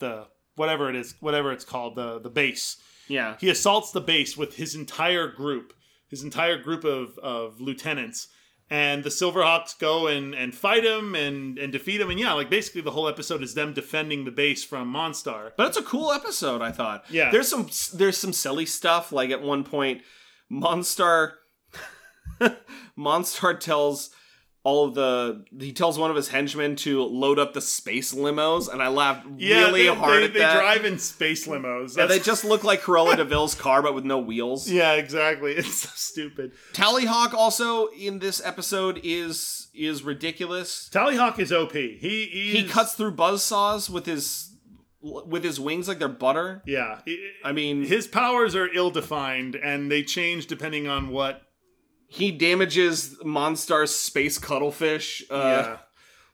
[0.00, 0.26] the
[0.56, 2.76] whatever it is, whatever it's called, the the base.
[3.08, 3.36] yeah.
[3.40, 5.72] He assaults the base with his entire group,
[6.08, 8.28] his entire group of, of lieutenants.
[8.72, 12.08] And the Silverhawks go and, and fight him and, and defeat him.
[12.08, 15.50] And yeah, like basically the whole episode is them defending the base from Monstar.
[15.56, 17.04] But it's a cool episode, I thought.
[17.10, 17.32] Yeah.
[17.32, 19.10] There's some there's some silly stuff.
[19.10, 20.02] Like at one point,
[20.52, 21.32] Monstar
[22.98, 24.10] Monstar tells
[24.62, 28.70] all of the he tells one of his henchmen to load up the space limos,
[28.70, 30.54] and I laughed Yeah, really they, hard they, at they that.
[30.54, 31.96] drive in space limos.
[31.96, 34.70] and they just look like Cruella de Vil's car, but with no wheels.
[34.70, 35.52] yeah, exactly.
[35.56, 36.52] It's so stupid.
[36.74, 40.90] Tallyhawk also in this episode is is ridiculous.
[40.92, 41.72] Tallyhawk is OP.
[41.72, 42.26] He He
[42.58, 44.46] he's- cuts through buzzsaws with his
[45.02, 46.62] with his wings like they're butter.
[46.66, 47.00] Yeah,
[47.42, 51.40] I mean, his powers are ill defined, and they change depending on what.
[52.12, 55.22] He damages Monstar's space cuttlefish.
[55.30, 55.76] Uh, yeah.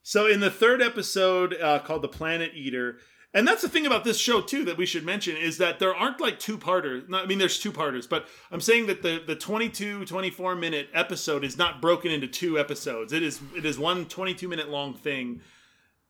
[0.03, 2.97] So in the third episode uh, called "The Planet Eater,"
[3.35, 5.95] and that's the thing about this show too that we should mention is that there
[5.95, 7.05] aren't like two parters.
[7.13, 11.45] I mean, there's two parters, but I'm saying that the the 22, 24 minute episode
[11.45, 13.13] is not broken into two episodes.
[13.13, 15.43] It is it is one 22 minute long thing.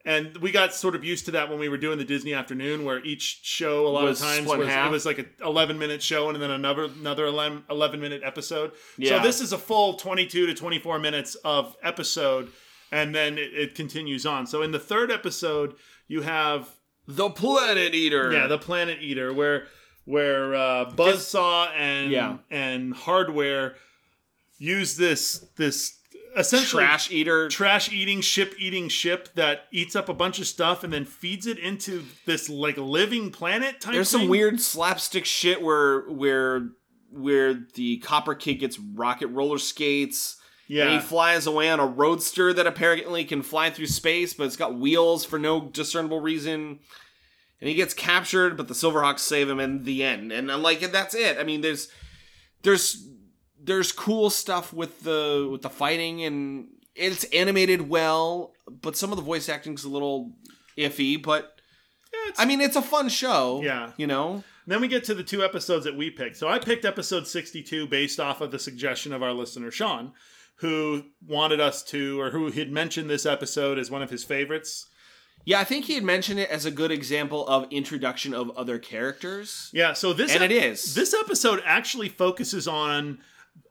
[0.07, 2.85] And we got sort of used to that when we were doing the Disney afternoon,
[2.85, 4.87] where each show a lot Was of times was, half.
[4.87, 8.71] it was like an 11 minute show and then another another 11, 11 minute episode.
[8.97, 9.17] Yeah.
[9.19, 12.53] So this is a full 22 to 24 minutes of episode,
[12.93, 14.47] and then it, it continues on.
[14.47, 15.75] So in the third episode,
[16.07, 16.69] you have
[17.09, 18.33] The Planet Eater.
[18.33, 19.67] yeah the Planet Eater, where
[20.05, 22.37] where uh, Buzzsaw and Yeah.
[22.49, 23.75] and Hardware
[24.59, 25.96] use this this
[26.37, 27.49] essentially Trash Eater.
[27.49, 31.47] trash eating ship eating ship that eats up a bunch of stuff and then feeds
[31.47, 36.69] it into this like living planet type There's some weird slapstick shit where where
[37.11, 40.37] where the Copper Kid gets rocket roller skates.
[40.69, 44.45] And yeah he flies away on a roadster that apparently can fly through space, but
[44.45, 46.81] it's got wheels for no discernible reason.
[47.61, 50.31] And he gets captured, but the Silverhawks save him in the end.
[50.33, 51.39] And I'm like, that's it.
[51.39, 51.89] I mean, there's
[52.63, 53.09] there's
[53.67, 59.17] there's cool stuff with the with the fighting and it's animated well, but some of
[59.17, 60.33] the voice acting's a little
[60.79, 61.61] iffy, but
[62.27, 63.61] it's- I mean it's a fun show.
[63.63, 63.93] Yeah.
[63.97, 64.45] You know?
[64.67, 66.37] Then we get to the two episodes that we picked.
[66.37, 70.13] So I picked episode 62 based off of the suggestion of our listener, Sean,
[70.57, 74.87] who wanted us to, or who had mentioned this episode as one of his favorites.
[75.45, 78.81] Yeah, I think he had mentioned it as a good example of introduction of other
[78.81, 79.71] characters.
[79.73, 80.95] Yeah, so this And it is.
[80.97, 83.19] This episode actually focuses on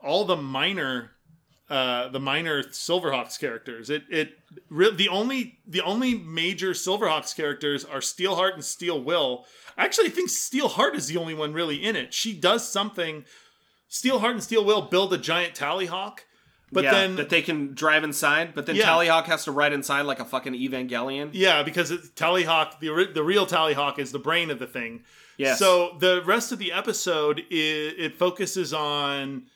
[0.01, 1.11] all the minor
[1.69, 3.89] uh the minor Silverhawks characters.
[3.89, 4.33] It it
[4.69, 9.45] re- the only the only major Silverhawks characters are Steelheart and Steel Will.
[9.77, 12.13] I actually think Steelheart is the only one really in it.
[12.13, 13.25] She does something
[13.89, 16.19] Steelheart and Steel Will build a giant Tallyhawk,
[16.71, 18.85] but yeah, then that they can drive inside, but then Yeah.
[18.85, 21.31] Tallyhawk has to ride inside like a fucking Evangelion.
[21.33, 25.03] Yeah, because it's Tallyhawk, the the real Tallyhawk is the brain of the thing.
[25.37, 25.55] Yeah.
[25.55, 29.47] So the rest of the episode is it focuses on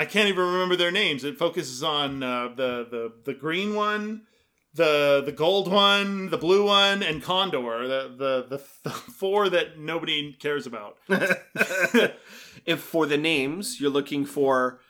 [0.00, 1.24] I can't even remember their names.
[1.24, 4.22] It focuses on uh, the the the green one,
[4.72, 7.86] the the gold one, the blue one, and Condor.
[7.86, 8.90] The the the, the
[9.20, 10.96] four that nobody cares about.
[12.64, 14.80] if for the names you're looking for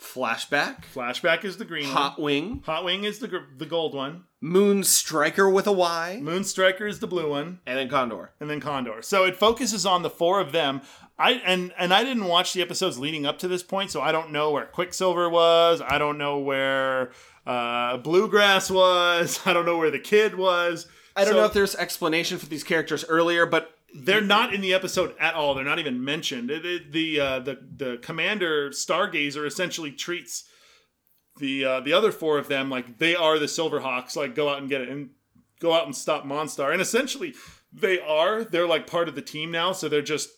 [0.00, 2.24] Flashback, Flashback is the green Hot one.
[2.24, 4.24] Wing, Hot Wing is the gr- the gold one.
[4.40, 7.60] Moon Striker with a Y, Moonstriker is the blue one.
[7.66, 8.32] and then Condor.
[8.40, 9.00] and then Condor.
[9.00, 10.82] So it focuses on the four of them.
[11.18, 14.12] I and and I didn't watch the episodes leading up to this point, so I
[14.12, 15.80] don't know where Quicksilver was.
[15.80, 17.12] I don't know where
[17.46, 19.40] uh, Bluegrass was.
[19.46, 20.86] I don't know where the kid was.
[21.14, 24.60] I don't So know if there's explanation for these characters earlier, but they're not in
[24.60, 25.54] the episode at all.
[25.54, 26.50] They're not even mentioned.
[26.50, 30.44] It- the uh, the the commander Stargazer essentially treats
[31.38, 34.16] the uh, the other four of them like they are the Silverhawks.
[34.16, 35.10] Like go out and get it and
[35.60, 36.72] go out and stop Monstar.
[36.72, 37.34] And essentially
[37.72, 38.44] they are.
[38.44, 39.72] They're like part of the team now.
[39.72, 40.28] So they're just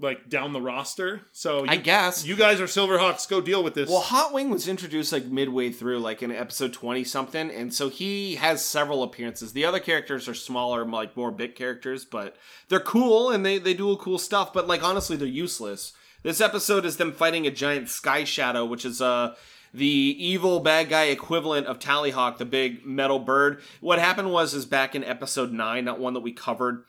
[0.00, 1.22] like down the roster.
[1.32, 2.24] So you, I guess.
[2.26, 3.28] you guys are Silverhawks.
[3.28, 3.88] Go deal with this.
[3.88, 7.88] Well, Hot Wing was introduced like midway through, like in episode 20 something, and so
[7.88, 9.52] he has several appearances.
[9.52, 12.36] The other characters are smaller, like more bit characters, but
[12.68, 15.92] they're cool and they, they do cool stuff, but like honestly, they're useless.
[16.22, 19.34] This episode is them fighting a giant Sky Shadow, which is uh,
[19.74, 23.60] the evil bad guy equivalent of Tallyhawk, the big metal bird.
[23.80, 26.84] What happened was, is back in episode 9, not one that we covered,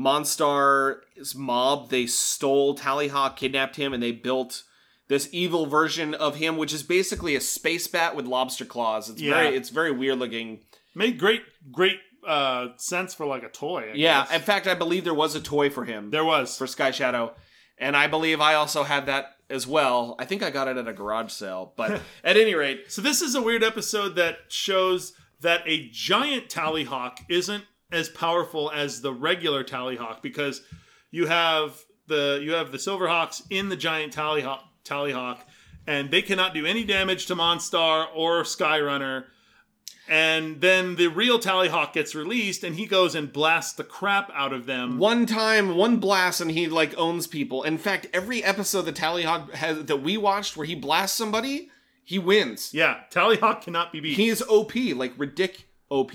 [0.00, 4.62] Monstar's mob, they stole Tallyhawk, kidnapped him, and they built
[5.08, 9.10] this evil version of him, which is basically a space bat with lobster claws.
[9.10, 9.34] It's Yeah.
[9.34, 10.60] very it's very weird looking.
[10.94, 13.90] made great great uh, sense for like a toy.
[13.90, 14.34] I Yeah, guess.
[14.36, 16.56] in fact, I believe there was a toy for him there was.
[16.58, 17.34] for Sky Shadow,
[17.78, 20.16] and I believe I also had that as well.
[20.18, 23.20] I think I got it at a garage sale, but at any rate, So this
[23.22, 29.12] is a weird episode that shows that a giant tallyhawk isn't as powerful as the
[29.12, 30.62] regular tallyhawk because
[31.10, 35.38] you have the you have the silverhawks in the giant tallyhawk tallyhawk
[35.86, 39.24] and they cannot do any damage to Monstar or Skyrunner.
[40.08, 44.52] And then the real Tallyhawk gets released, and he goes and blasts the crap out
[44.52, 44.98] of them.
[44.98, 47.62] one time, one blast, and he like owns people.
[47.62, 51.70] In fact, every episode that Tallyhawk has that we watched where he blasts somebody,
[52.04, 52.74] He wins.
[52.74, 54.16] Yeah, Tallyhawk cannot be beat.
[54.16, 56.12] He is OP, like ridic OP.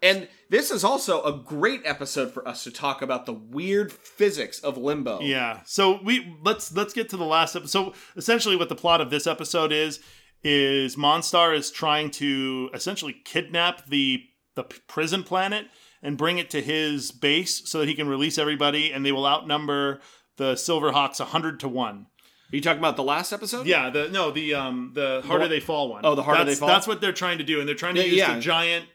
[0.00, 4.60] And this is also a great episode for us to talk about the weird physics
[4.60, 5.20] of limbo.
[5.20, 5.60] Yeah.
[5.64, 7.94] So we let's let's get to the last episode.
[7.94, 9.98] So essentially, what the plot of this episode is
[10.44, 14.22] is Monstar is trying to essentially kidnap the
[14.54, 15.66] the prison planet
[16.00, 19.26] and bring it to his base so that he can release everybody, and they will
[19.26, 20.00] outnumber
[20.36, 22.06] the Silverhawks hundred to one.
[22.52, 23.66] Are you talking about the last episode?
[23.66, 23.90] Yeah.
[23.90, 26.02] The no the um the harder one- they fall one.
[26.06, 26.68] Oh, the harder That's- they fall?
[26.68, 28.34] That's what they're trying to do, and they're trying to Yeah, use yeah.
[28.36, 28.86] the giant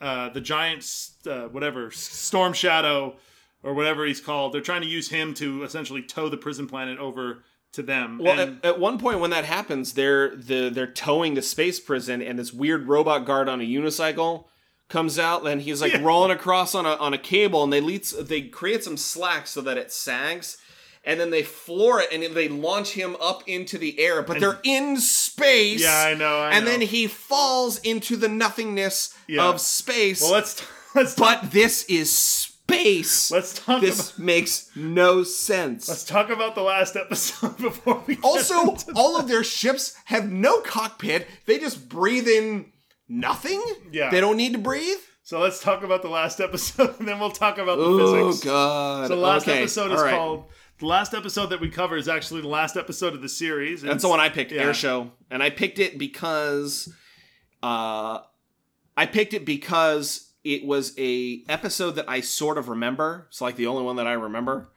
[0.00, 0.84] uh the giant
[1.26, 3.16] uh, whatever Storm Shadow
[3.62, 4.52] or whatever he's called.
[4.52, 7.42] They're trying to use him to essentially tow the prison planet over
[7.72, 8.18] to them.
[8.18, 11.80] Well, and, at, at one point when that happens, they're the they're towing the space
[11.80, 14.44] prison, and this weird robot guard on a unicycle
[14.88, 18.10] comes out, and he's like rolling across on a on a cable, and they leads
[18.12, 20.56] they create some slack so that it sags,
[21.08, 24.60] and then they floor it, and they launch him up into the air, but they're
[24.62, 25.82] in space.
[25.82, 26.70] Yeah, I know, I and know.
[26.70, 29.44] then he falls into the nothingness Yeah.
[29.48, 30.20] of space.
[30.20, 30.62] well, let's
[30.94, 33.30] let's talk, but this is space.
[33.30, 35.88] let's talk this about, makes no sense.
[35.88, 40.30] let's talk about the last episode before we get Also, all of their ships have
[40.30, 41.26] no cockpit.
[41.46, 42.70] They just breathe in
[43.08, 43.62] nothing.
[43.90, 44.10] Yeah.
[44.10, 44.98] They don't need to breathe.
[45.22, 47.98] So let's talk about the last episode, and then we'll talk about the Oh
[48.28, 48.46] physics.
[48.46, 49.08] Oh God!
[49.08, 50.14] So the last Okay, episode is right.
[50.14, 50.44] called.
[50.78, 53.82] The last episode that we cover is actually the last episode of the series.
[53.82, 54.62] That's the one I picked, Yeah.
[54.62, 56.92] Air Show, and I picked it because,
[57.64, 58.20] uh,
[58.96, 63.26] I picked it because it was a episode that I sort of remember.
[63.28, 64.70] It's like the only one that I remember,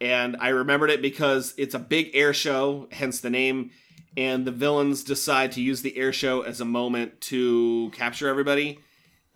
[0.00, 3.70] and I remembered it because it's a big air show, hence the name.
[4.16, 8.78] And the villains decide to use the air show as a moment to capture everybody,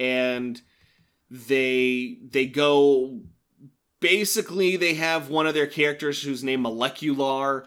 [0.01, 0.61] and
[1.31, 3.21] they they go.
[4.01, 7.67] Basically, they have one of their characters who's named Molecular,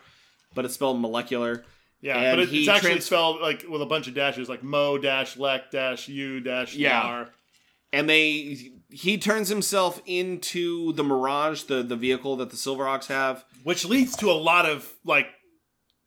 [0.56, 1.64] but it's spelled molecular.
[2.02, 4.64] Yeah, And but it, it's actually trans- spelled like with a bunch of dashes, like
[4.64, 7.02] Mo dash Lek dash U dash Yeah.
[7.04, 7.30] Lar.
[7.94, 13.46] and they he turns himself into the Mirage, the the vehicle that the Silverhawks have.
[13.64, 15.28] which leads to a lot of like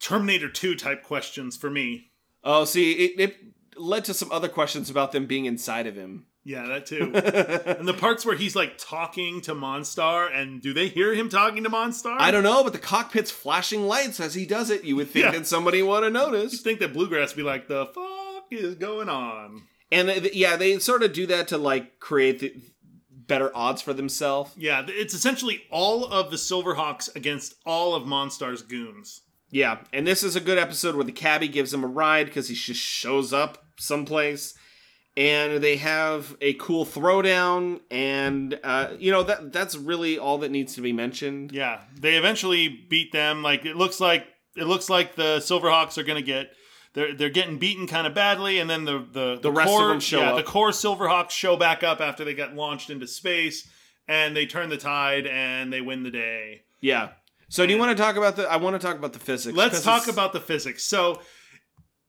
[0.00, 2.10] Terminator Two type questions for me.
[2.42, 3.36] Oh, see, it, it
[3.76, 6.26] led to some other questions about them being inside of him.
[6.44, 7.10] Yeah, that too.
[7.78, 11.64] and the parts where he's like talking to Monstar, and do they hear him talking
[11.64, 12.16] to Monstar?
[12.18, 14.84] I don't know, but the cockpit's flashing lights as he does it.
[14.84, 15.30] You would think Yeah.
[15.32, 16.50] that somebody would have noticed.
[16.52, 19.62] just think that Bluegrass would be like, the fuck is going on?
[19.90, 22.52] And uh, yeah, they sort of do that to like create the
[23.10, 24.52] better odds for themselves.
[24.56, 29.22] Yeah, it's essentially all of the Silverhawks against all of Monstar's goons.
[29.50, 32.48] Yeah, and this is a good episode where the cabbie gives him a ride because
[32.48, 34.52] he just shows up someplace,
[35.16, 40.50] and they have a cool throwdown, and uh, you know that that's really all that
[40.50, 41.52] needs to be mentioned.
[41.52, 43.42] Yeah, they eventually beat them.
[43.42, 46.50] Like it looks like it looks like the Silverhawks are going to get
[46.94, 49.88] they're they're getting beaten kind of badly, and then the the, The rest of core,
[49.88, 50.36] them show yeah, up.
[50.36, 53.68] The core Silverhawks show back up after they got launched into space,
[54.08, 56.62] and they turn the tide and they win the day.
[56.80, 57.10] Yeah.
[57.48, 58.50] So do you want to talk about the?
[58.50, 59.56] I want to talk about the physics.
[59.56, 60.84] let's talk about the physics.
[60.84, 61.20] So,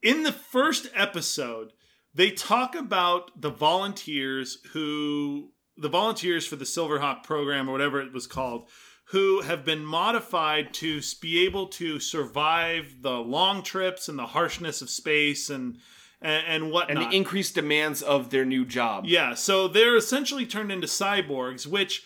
[0.01, 1.71] in the first episode,
[2.15, 8.13] they talk about the volunteers who, the volunteers for the Silverhawk program or whatever it
[8.13, 8.69] was called,
[9.09, 14.81] who have been modified to be able to survive the long trips and the harshness
[14.81, 15.77] of space and
[16.21, 19.03] and, and and the increased demands of their new job.
[19.05, 22.03] Yeah, so they're essentially turned into cyborgs, which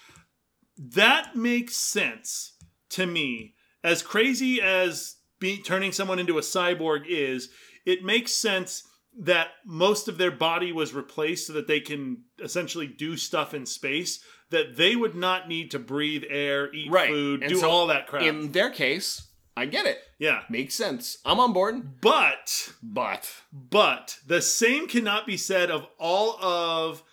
[0.77, 2.53] that makes sense
[2.89, 3.53] to me.
[3.83, 7.49] As crazy as be, turning someone into a cyborg is,
[7.85, 8.83] it makes sense
[9.17, 13.65] that most of their body was replaced so that they can essentially do stuff in
[13.65, 14.19] space
[14.51, 17.09] that they would not need to breathe air, eat Right.
[17.09, 18.23] food, And do so all that crap.
[18.23, 19.99] In their case, I get it.
[20.17, 20.43] yeah.
[20.49, 21.17] Makes sense.
[21.25, 22.01] I'm on board.
[22.01, 27.03] But But But the same cannot be said of all of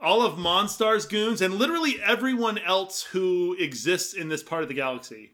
[0.00, 4.74] all of Monstar's goons and literally everyone else who exists in this part of the
[4.74, 5.32] galaxy.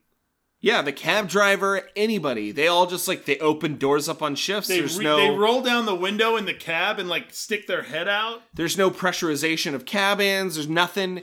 [0.64, 4.66] Yeah, the cab driver, anybody, they all just like they open doors up on shifts.
[4.70, 7.66] They, there's re- no they roll down the window in the cab and like stick
[7.66, 8.40] their head out.
[8.54, 10.54] there's no pressurization of cabins.
[10.54, 11.22] There's nothing.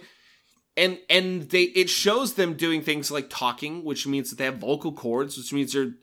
[0.77, 4.57] And and they it shows them doing things like talking, which means that they have
[4.59, 5.95] vocal cords, which means they're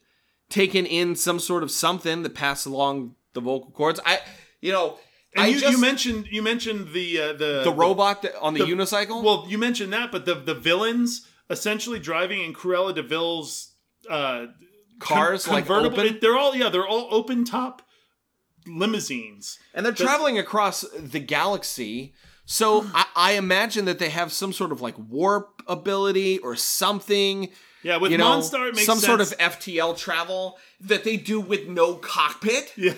[0.50, 4.00] taking in some sort of something that passes along the vocal cords.
[4.04, 4.18] I
[4.60, 4.98] you know
[5.36, 8.54] And I you, just you mentioned you mentioned the uh, the the robot that, on
[8.54, 9.22] the, the- unicycle.
[9.22, 13.74] Well, you mentioned that, but the the villains essentially driving in Cruella de Vil's
[14.08, 14.46] uh,
[15.00, 16.00] cars con- like convertible.
[16.00, 16.18] open.
[16.20, 17.82] They're all yeah, they're all open top
[18.66, 19.58] limousines.
[19.74, 22.14] And they're traveling across the galaxy.
[22.44, 27.48] So I, I imagine that they have some sort of like warp ability or something
[27.82, 29.28] Yeah, with you know, Monstar, it makes some sort of.
[29.38, 32.72] FTL travel that they do with no cockpit.
[32.76, 32.94] Yeah.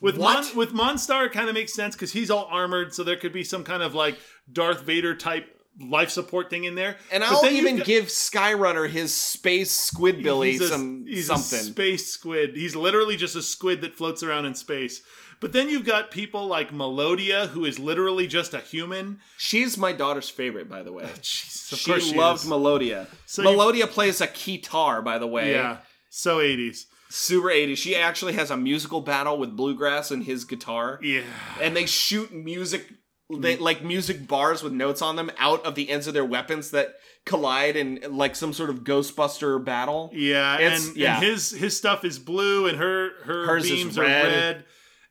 [0.00, 3.16] With Mon, with Monstar, it kind of makes sense because he's all armored, so there
[3.16, 4.16] could be some kind of like
[4.50, 6.96] Darth Vader type life support thing in there.
[7.12, 11.58] And But I'll even got- give Skyrunner his space squidbilly he's a, some he's something.
[11.58, 12.56] a space squid.
[12.56, 15.02] He's literally just a squid that floats around in space.
[15.40, 19.20] But then you've got people like Melodia, who is literally just a human.
[19.36, 21.08] She's my daughter's favorite, by the way.
[21.22, 22.48] Jesus, she course she loved is.
[22.48, 23.06] Melodia.
[23.26, 25.52] So you- Melodia plays a guitar, by the way.
[25.52, 25.76] Yeah,
[26.10, 26.86] so eighties.
[27.10, 27.78] Super 80s.
[27.78, 30.98] She actually has a musical battle with Bluegrass and his guitar.
[31.02, 31.22] Yeah,
[31.58, 32.86] And they shoot music,
[33.30, 33.42] Mm-hmm.
[33.42, 36.70] they, like music bars with notes on them out of the ends of their weapons
[36.70, 36.94] that
[37.26, 40.10] collide in like some sort of Ghostbuster battle.
[40.14, 41.16] yeah, It's- and, yeah.
[41.16, 44.24] and his his stuff is blue, and her her Hers beams red.
[44.24, 44.64] are red.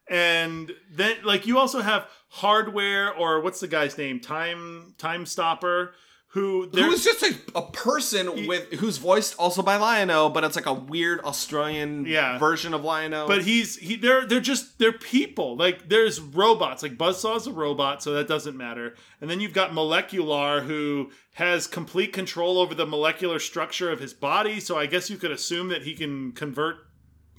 [0.10, 4.20] And then like you also have hardware or what's the guy's name?
[4.20, 5.94] Time Time Stopper,
[6.38, 10.56] who Who is just a, a person with who's voiced also by Lion-O, but it's
[10.56, 12.38] like a weird Australian Yeah.
[12.38, 13.28] version of Lion-O.
[13.28, 15.56] But he's he they're they're just they're people.
[15.58, 16.84] Like there's robots.
[16.84, 18.96] Like Buzzsaw's a robot, so that doesn't matter.
[19.20, 24.14] And then you've got Molecular who has complete control over the molecular structure of his
[24.14, 26.78] body, so I guess you could assume that he can convert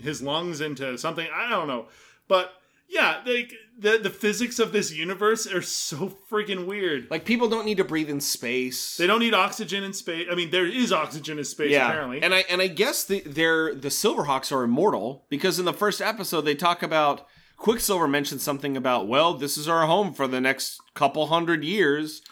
[0.01, 1.27] his lungs into something.
[1.35, 1.87] I don't know.
[2.29, 2.53] But
[2.89, 7.07] yeah, like the the physics of this universe are so freaking weird.
[7.11, 8.97] like people don't need to breathe in space.
[8.97, 10.27] They don't need oxygen in space.
[10.31, 12.23] I mean, there is oxygen in space apparently.
[12.23, 16.01] And I and I guess the they're the Silverhawks are immortal because in the first
[16.01, 17.27] episode they talk about
[17.57, 22.23] Quicksilver mentioned something about well this is our home for the next couple hundred years.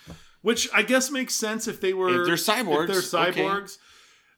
[0.42, 3.42] Which I guess makes sense if they were If they're cyborgs, If they're okay.
[3.42, 3.78] cyborgs.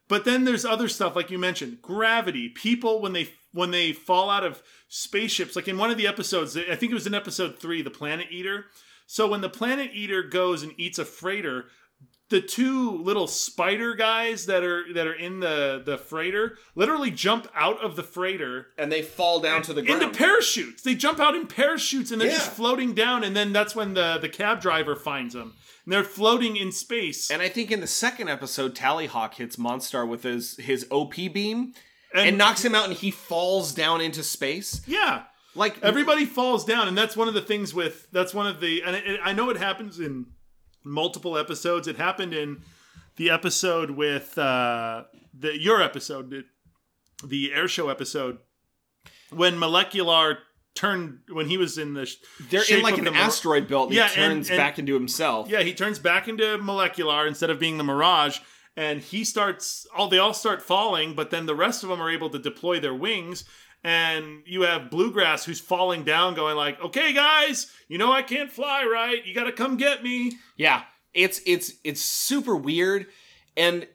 [0.09, 2.49] But then there's other stuff like you mentioned, gravity.
[2.49, 6.57] People when they when they fall out of spaceships, like in one of the episodes,
[6.57, 8.67] I think it was in episode three, the Planet Eater.
[9.07, 11.67] So when the Planet Eater goes and eats a freighter,
[12.31, 17.49] the two little spider guys that are that are in the the freighter literally jump
[17.55, 20.03] out of the freighter And they fall down to the ground.
[20.03, 20.83] into parachutes.
[20.83, 23.25] They jump out in parachutes and they're just floating down.
[23.25, 25.55] And then that's when the the cab driver finds them.
[25.85, 27.31] And they're floating in space.
[27.31, 31.73] and I think in the second episode, Tallyhawk hits Monstar with his his OP beam
[32.15, 34.81] and, And- knocks him out, and he falls down into space.
[34.87, 38.61] yeah, Like everybody falls down, and that's one of the things with that's one of
[38.61, 40.27] the and it, I know it happens in
[40.85, 41.87] multiple episodes.
[41.89, 42.63] It happened in
[43.17, 45.05] the episode with uh,
[45.39, 46.47] the your episode, it-
[47.25, 48.39] the air show episode,
[49.31, 50.39] when Molecular
[50.75, 52.17] turned when he was in the sh-
[52.51, 53.89] they're in like an the Mir- asteroid belt.
[53.89, 55.49] And Yeah, he and- turns and- back into himself.
[55.51, 58.39] Yeah, he turns back into molecular instead of being the Mirage,
[58.77, 59.87] and he starts.
[59.97, 62.81] All they all start falling, but then the rest of them are able to deploy
[62.81, 63.45] their wings.
[63.85, 68.51] And you have Bluegrass who's falling down, going like, "Okay, guys, you know I can't
[68.51, 69.25] fly, right?
[69.25, 70.83] You got to come get me." Yeah,
[71.15, 73.07] it's it's it's super weird,
[73.57, 73.87] and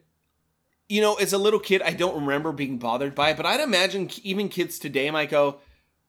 [0.89, 3.59] you know, as a little kid, I don't remember being bothered by it, but I'd
[3.59, 5.59] imagine even kids today might go,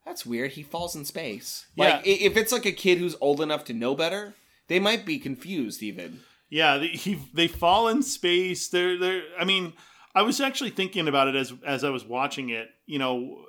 [0.05, 0.51] "That's weird.
[0.51, 2.11] He falls in space." Like Yeah.
[2.13, 4.35] i- if it's like a kid who's old enough to know better,
[4.67, 6.21] they might be confused even.
[6.55, 8.69] Yeah, he they fall in space.
[8.69, 9.23] They're they're.
[9.37, 9.73] I mean,
[10.15, 12.69] I was actually thinking about it as as I was watching it.
[12.85, 13.43] You know,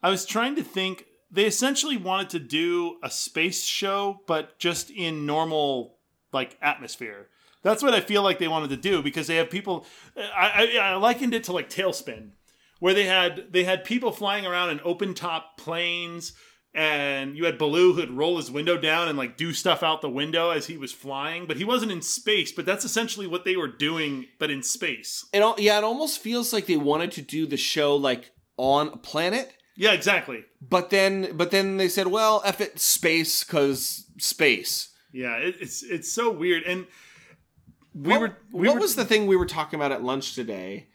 [0.00, 1.06] I was trying to think.
[1.28, 5.96] They essentially wanted to do a space show, but just in normal
[6.32, 7.26] like atmosphere.
[7.64, 9.84] That's what I feel like they wanted to do because they have people.
[10.16, 12.30] I, I, I likened it to like TaleSpin,
[12.78, 16.32] where they had they had people flying around in open top planes,
[16.74, 20.08] and you had Baloo who'd roll his window down and like do stuff out the
[20.08, 22.50] window as he was flying, but he wasn't in space.
[22.52, 25.26] But that's essentially what they were doing, but in space.
[25.32, 28.88] And al- yeah, it almost feels like they wanted to do the show like on
[28.88, 30.44] a planet, Yeah, exactly.
[30.60, 35.82] but then but then they said, "Well, F it space cuz space." Yeah, it, it's
[35.82, 36.86] it's so weird, and
[37.94, 40.34] we what, were we what were, was the thing we were talking about at lunch
[40.34, 40.86] today?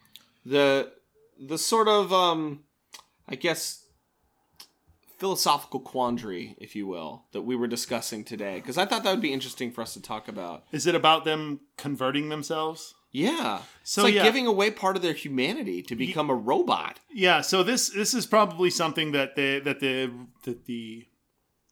[0.45, 0.91] The
[1.39, 2.63] the sort of um
[3.28, 3.84] I guess
[5.18, 9.22] philosophical quandary, if you will, that we were discussing today because I thought that would
[9.22, 10.63] be interesting for us to talk about.
[10.72, 12.93] Is it about them converting themselves?
[13.11, 13.61] Yeah.
[13.84, 14.24] So, it's like yeah.
[14.24, 17.00] giving away part of their humanity to become a robot.
[17.12, 20.12] Yeah, so this this is probably something that the that the
[20.43, 21.08] that the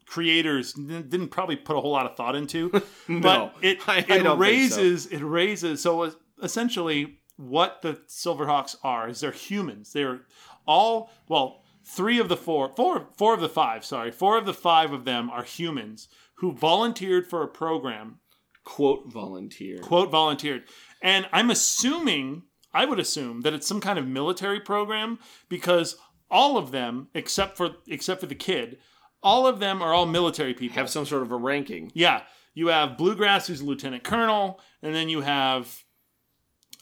[0.07, 2.71] creators didn't probably put a whole lot of thought into,
[3.07, 4.35] No, but it I- I it think so.
[4.37, 6.11] raises it raises so uh,
[6.41, 9.91] essentially what the Silverhawks are is they're humans.
[9.93, 10.21] They're
[10.65, 14.53] all well three of the four four four of the five sorry four of the
[14.53, 18.19] five of them are humans who volunteered for a program
[18.63, 19.77] Quote volunteer.
[19.79, 20.63] quote volunteered
[21.01, 22.43] and i'm assuming
[22.73, 25.97] i would assume that it's some kind of military program because
[26.31, 28.77] all of them except for except for the kid
[29.21, 31.91] all of them are all military people Have some sort of a ranking.
[31.93, 32.21] yeah
[32.55, 35.83] you have bluegrass who's a lieutenant colonel and then you have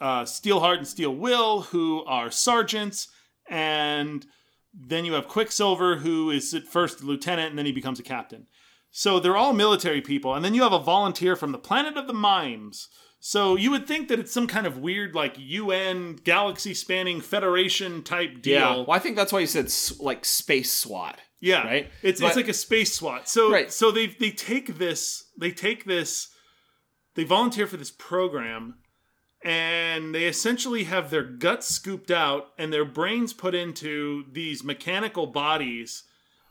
[0.02, 3.08] uh, Steelheart and Steel Will, who are sergeants,
[3.48, 4.26] and
[4.74, 8.04] then you have Quicksilver, who is at first a lieutenant, and then he becomes a
[8.04, 8.48] captain.
[8.92, 12.08] So they're all military people, and then you have a volunteer from the planet of
[12.08, 12.90] the mimes.
[13.20, 18.42] So you would think that it's some kind of weird, like UN galaxy-spanning Federation type
[18.42, 18.60] deal.
[18.60, 18.76] Yeah.
[18.76, 21.20] Well, I think that's why you said like space SWAT.
[21.40, 21.92] Yeah, Right?
[22.02, 23.28] It's But- it's like a space SWAT.
[23.30, 23.72] So Right.
[23.72, 26.30] so they they take this they take this
[27.16, 28.76] they volunteer for this program
[29.44, 35.28] and they essentially have their guts scooped out and their brains put into these mechanical
[35.28, 36.04] bodies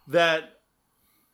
[0.06, 0.58] that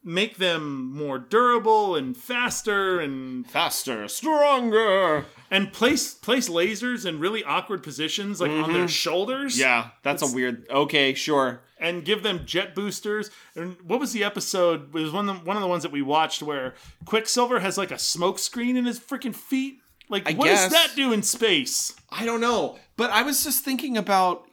[0.04, 5.26] make them more durable and faster and Faster, stronger.
[5.50, 9.60] and place place lasers in really awkward positions like on their shoulders Mm-hmm.
[9.62, 10.66] Yeah, that's a weird.
[10.70, 11.62] Okay, sure.
[11.80, 13.30] and give them jet boosters.
[13.56, 14.94] And what was the episode?
[14.94, 16.74] It was one of the, one of the ones that we watched where
[17.04, 19.80] Quicksilver has like a smoke screen in his freaking feet.
[20.08, 21.94] Like, I what does that do in space?
[22.10, 24.44] I don't know, but I was just thinking about.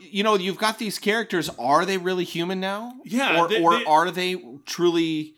[0.00, 1.48] You know, you've got these characters.
[1.58, 2.92] Are they really human now?
[3.06, 4.36] Yeah, Or, they- or they- are they
[4.66, 5.34] truly?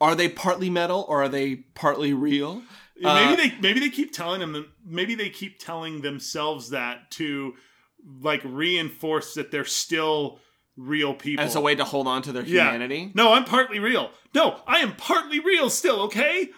[0.00, 2.62] Are they partly metal or are they partly real?
[3.00, 4.70] maybe Uh, they maybe they keep telling them.
[4.84, 7.54] Maybe they keep telling themselves that to
[8.22, 10.40] like reinforce that they're still
[10.76, 12.64] real people as a way to hold on to their Yeah.
[12.64, 13.10] humanity.
[13.14, 14.10] No, I'm partly real.
[14.34, 16.02] No, I am partly real still.
[16.02, 16.50] Okay,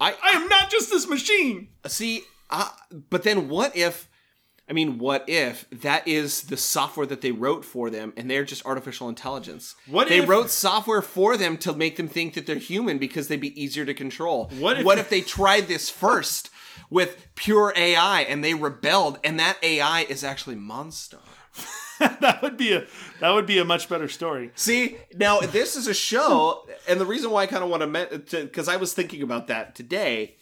[0.00, 1.68] I, I am not just this machine.
[1.86, 2.68] See, uh,
[3.10, 4.08] but then what if?
[4.68, 8.44] I mean, what if that is the software that they wrote for them, and they're
[8.44, 9.76] just artificial intelligence?
[9.86, 13.28] What they if- wrote software for them to make them think that they're human because
[13.28, 14.50] they'd be easier to control?
[14.58, 16.50] What if- what if they tried this first
[16.90, 21.20] with pure AI and they rebelled, and that AI is actually Monstar?
[22.20, 22.86] that would be a
[23.20, 24.50] that would be a much better story.
[24.54, 27.82] See, now this is a show, and the reason why I kind of want
[28.30, 30.36] to, because I was thinking about that today.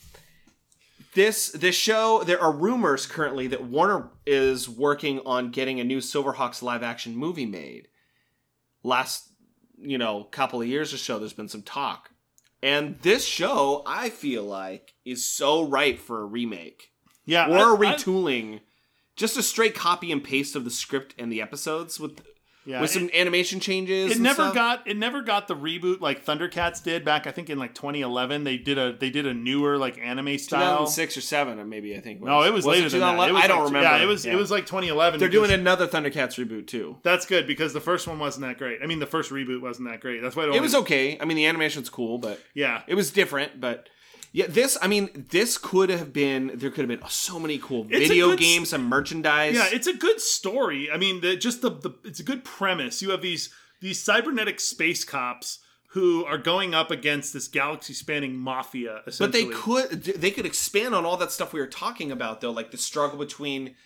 [1.14, 5.98] This this show, there are rumors currently that Warner is working on getting a new
[5.98, 7.86] Silverhawks live action movie made.
[8.82, 9.28] Last,
[9.78, 12.10] you know, couple of years or so, there's been some talk,
[12.62, 16.90] and this show, I feel like, is so ripe for a remake
[17.26, 18.60] Yeah, or I- a I- retooling.
[19.16, 22.20] Just a straight copy and paste of the script and the episodes with
[22.66, 24.10] yeah, with some it- animation changes.
[24.12, 24.54] it never stuff.
[24.54, 28.42] got it never got the reboot like Thundercats did back I think in like 2011
[28.44, 31.94] they did a they did a newer like anime style Six or seven, or maybe
[31.94, 32.22] I think.
[32.22, 33.88] no it was, later than that It was I don't like- remember.
[33.96, 36.96] yeah it was it was like 2011 They're doing another Thundercats reboot too.
[37.02, 39.88] that's good because the first one wasn't that great I mean the first reboot wasn't
[39.90, 41.18] that great that's why It was okay.
[41.20, 43.60] I mean, the animation's cool, but yeah it was different.
[43.60, 43.90] But
[44.34, 44.76] yeah, this.
[44.82, 46.50] I mean, this could have been.
[46.54, 49.54] There could have been so many cool It's video games and merchandise.
[49.54, 53.00] yeah it's a good story I mean the, just the, the it's a good premise
[53.00, 53.50] you have these
[53.80, 55.60] these cybernetic space cops
[55.94, 60.02] who are going up against this galaxy spanning mafia but they could.
[60.02, 63.16] They could expand on all that stuff we were talking about, though, like the struggle
[63.16, 63.76] between,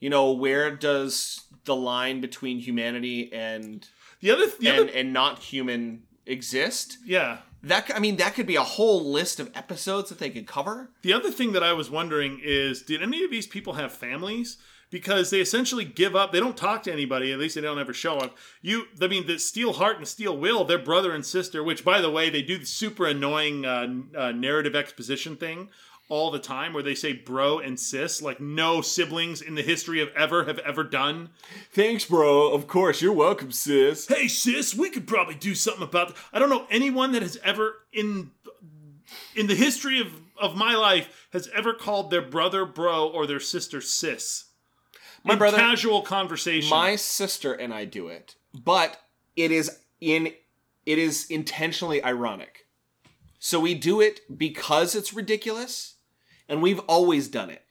[0.00, 3.86] you know, where does the line between humanity and
[4.20, 6.96] the other the and other and not human exist?
[7.04, 10.46] yeah That I mean, that could be a whole list of episodes that they could
[10.46, 10.90] cover.
[11.02, 14.58] The other thing that I was wondering is did any of these people have families?
[14.90, 16.32] Because they essentially give up.
[16.32, 17.30] They don't talk to anybody.
[17.30, 18.38] At least they don't ever show up.
[18.62, 21.62] You, I mean, the Steel Heart and Steel Will, they're brother and sister.
[21.62, 23.86] Which, by the way, they do the super annoying uh,
[24.16, 25.68] uh, narrative exposition thing
[26.10, 30.00] all the time, where they say bro and sis, like no siblings in the history
[30.00, 31.28] of ever have ever done.
[31.72, 32.52] Thanks, bro.
[32.52, 34.06] Of course, you're welcome, sis.
[34.08, 36.08] Hey sis, we could probably do something about.
[36.08, 36.18] Th-.
[36.32, 38.30] I don't know anyone that has ever in
[39.34, 40.08] in the history of
[40.40, 44.44] of my life has ever called their brother bro or their sister sis.
[45.24, 46.70] My In brother- casual conversation.
[46.70, 48.98] My sister and I do it, but
[49.36, 50.32] it is in
[50.86, 52.66] it is intentionally ironic.
[53.40, 55.96] So we do it because it's ridiculous,
[56.48, 57.62] and we've always done it.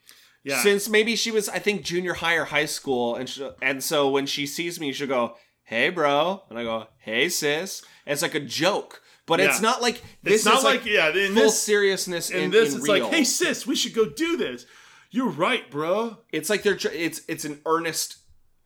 [0.43, 0.61] yeah.
[0.61, 4.09] Since maybe she was, I think, junior high or high school, and she, and so
[4.09, 8.21] when she sees me, she'll go, "Hey, bro," and I go, "Hey, sis." And it's
[8.21, 11.09] like a joke, but it's not like this it's not is like, yeah.
[11.09, 12.29] In full this, seriousness.
[12.29, 13.03] in in, this, in it's real.
[13.03, 14.65] like, hey sis, we should go do this.
[15.11, 16.17] You're right, bro.
[16.31, 18.17] it's like they're it's it's an earnest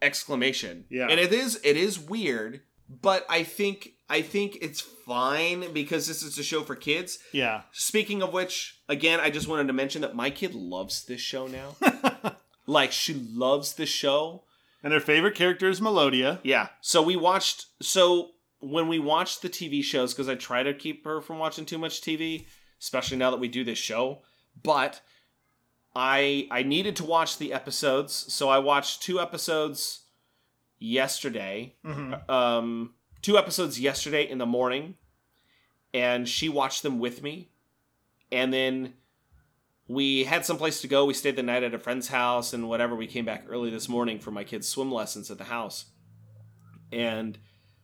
[0.02, 1.08] exclamation Yeah.
[1.10, 4.82] and it is it is weird but i think i think it's
[5.14, 7.20] fine because this is a show for kids.
[7.34, 7.62] Yeah.
[7.72, 11.48] speaking of which again i just wanted to mention that my kid loves this show
[11.48, 11.76] now.
[12.68, 14.44] Like she loves the show.
[14.84, 16.40] And her favorite character is Melodia.
[16.44, 16.68] yeah.
[16.80, 18.30] So we watched so
[18.60, 21.80] when we watched the tv shows because i try to keep her from watching too
[21.80, 22.46] much tv
[22.80, 24.20] especially now that we do this show
[24.64, 25.02] but
[25.96, 30.02] i i needed to watch the episodes so i watched two episodes
[30.80, 31.74] yesterday.
[32.30, 34.96] Um two episodes yesterday in the morning
[35.94, 37.52] and she watched them with me
[38.32, 38.94] and then
[39.88, 41.06] we had some place to go.
[41.06, 42.96] We stayed the night at a friend's house and whatever.
[42.96, 45.86] We came back early this morning for my kids' swim lessons at the house.
[46.92, 47.38] And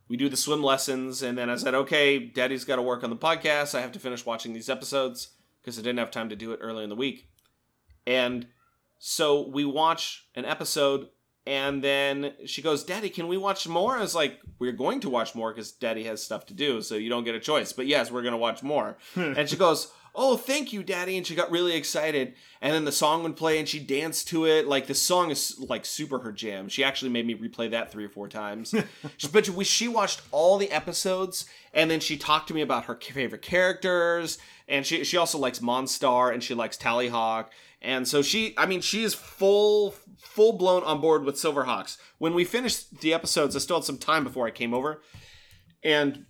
[0.08, 1.22] we do the swim lessons.
[1.22, 3.76] And then I said, okay, daddy's got to work on the podcast.
[3.76, 5.30] I have to finish watching these episodes
[5.62, 7.30] because I didn't have time to do it earlier in the week.
[8.06, 8.48] And
[9.00, 11.10] so we watch an episode.
[11.48, 13.95] And then she goes, Daddy, can we watch more?
[13.95, 16.95] I was like, We're going to watch more because Daddy has stuff to do, so
[16.95, 17.72] you don't get a choice.
[17.72, 18.98] But yes, we're going to watch more.
[19.15, 21.15] and she goes, Oh, thank you, Daddy.
[21.15, 22.34] And she got really excited.
[22.60, 24.68] And then the song would play and she danced to it.
[24.68, 26.68] Like the song is like super her jam.
[26.68, 28.74] She actually made me replay that three or four times.
[29.32, 32.95] but we, she watched all the episodes and then she talked to me about her
[32.95, 34.38] favorite characters.
[34.68, 37.45] And she, she also likes Monstar and she likes Tallyhawk.
[37.82, 41.98] And so she, I mean, she is full, full blown on board with Silverhawks.
[42.18, 45.02] When we finished the episodes, I still had some time before I came over.
[45.84, 46.26] And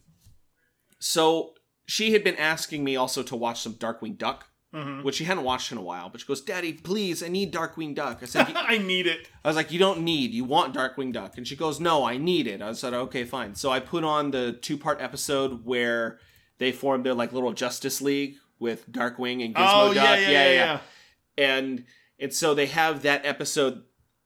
[0.99, 1.53] so
[1.86, 5.03] she had been asking me also to watch some Darkwing Duck, Mhm.
[5.03, 6.10] which she hadn't watched in a while.
[6.10, 9.30] But she goes, "Daddy, please, I need Darkwing Duck." I said, I need it.
[9.44, 10.34] I was like, "You don't need.
[10.34, 13.56] You want Darkwing Duck." And she goes, "No, I need it." I said, "Okay, fine."
[13.56, 16.19] So I put on the two part episode where
[16.57, 20.03] they formed their like little Justice League with Darkwing and Gizmo Oh, Duck.
[20.03, 20.80] yeah, yeah, yeah, yeah.
[21.38, 21.85] And
[22.19, 23.84] and so they have that episode.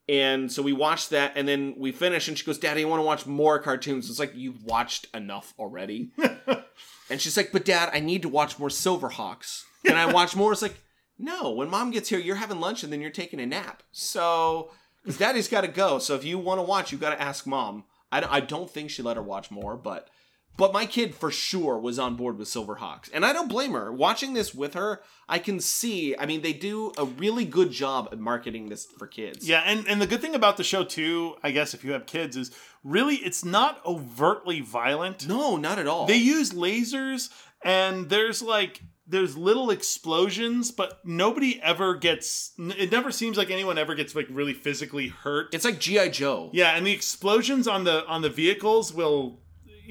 [0.09, 2.99] And so we watched that, and then we finish, and she goes, "Daddy, I want
[2.99, 6.11] to watch more cartoons." It's like you've watched enough already.
[7.09, 10.51] and she's like, "But Dad, I need to watch more Silverhawks." and I watch more?
[10.51, 10.79] It's like,
[11.17, 11.51] no.
[11.51, 13.83] When Mom gets here, you're having lunch, and then you're taking a nap.
[13.91, 14.71] So,
[15.03, 15.99] because Daddy's got to go.
[15.99, 17.85] So if you want to watch, you've got to ask Mom.
[18.11, 20.09] I don't, I don't think she let her watch more, but
[20.57, 23.91] but my kid for sure was on board with Silverhawks, and I don't blame her.
[23.91, 26.15] Watching this with her, I can see.
[26.17, 29.47] I mean, they do a really good job at marketing this for kids.
[29.47, 32.05] Yeah, and, and the good thing about the show too, I guess if you have
[32.05, 32.51] kids, is
[32.83, 35.27] really it's not overtly violent.
[35.27, 36.05] No, not at all.
[36.05, 37.29] They use lasers
[37.63, 43.77] and there's like there's little explosions, but nobody ever gets it never seems like anyone
[43.77, 45.53] ever gets like really physically hurt.
[45.53, 46.09] It's like G.I.
[46.09, 46.49] Joe.
[46.53, 49.39] Yeah, and the explosions on the on the vehicles will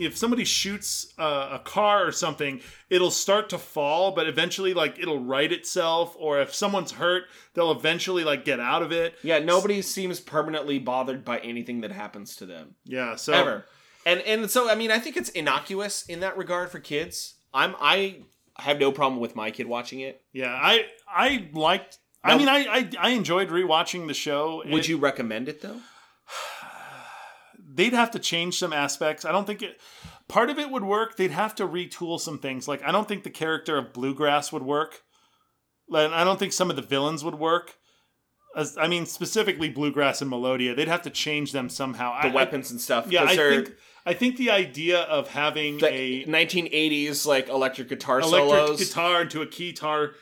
[0.01, 4.99] if somebody shoots uh, a car or something, it'll start to fall, but eventually, like
[4.99, 6.17] it'll right itself.
[6.19, 7.25] Or if someone's hurt,
[7.55, 9.15] they'll eventually like get out of it.
[9.23, 12.75] Yeah, nobody seems permanently bothered by anything that happens to them.
[12.85, 13.65] Yeah, so ever.
[14.07, 17.35] And and so I mean I think it's innocuous in that regard for kids.
[17.53, 18.23] I'm I
[18.57, 20.23] have no problem with my kid watching it.
[20.33, 21.99] Yeah, I I liked.
[22.23, 24.63] I mean, I, I I enjoyed rewatching the show.
[24.67, 25.81] Would It- you recommend it though?
[27.81, 29.25] They'd have to change some aspects.
[29.25, 29.81] I don't think it.
[30.29, 31.17] Part of it would work.
[31.17, 32.69] They'd have to retool some things.
[32.69, 35.03] Like I don't think the character of Bluegrass would work.
[35.89, 37.77] And I don't think some of the villains would work.
[38.55, 40.75] As, I mean, specifically Bluegrass and Melodia.
[40.75, 42.21] They'd have to change them somehow.
[42.21, 43.07] The I- weapons and stuff.
[43.11, 43.73] Yeah, I think
[44.05, 48.79] I think the idea of having a 1980s like electric guitar electric solos.
[48.89, 50.13] guitar into a keytar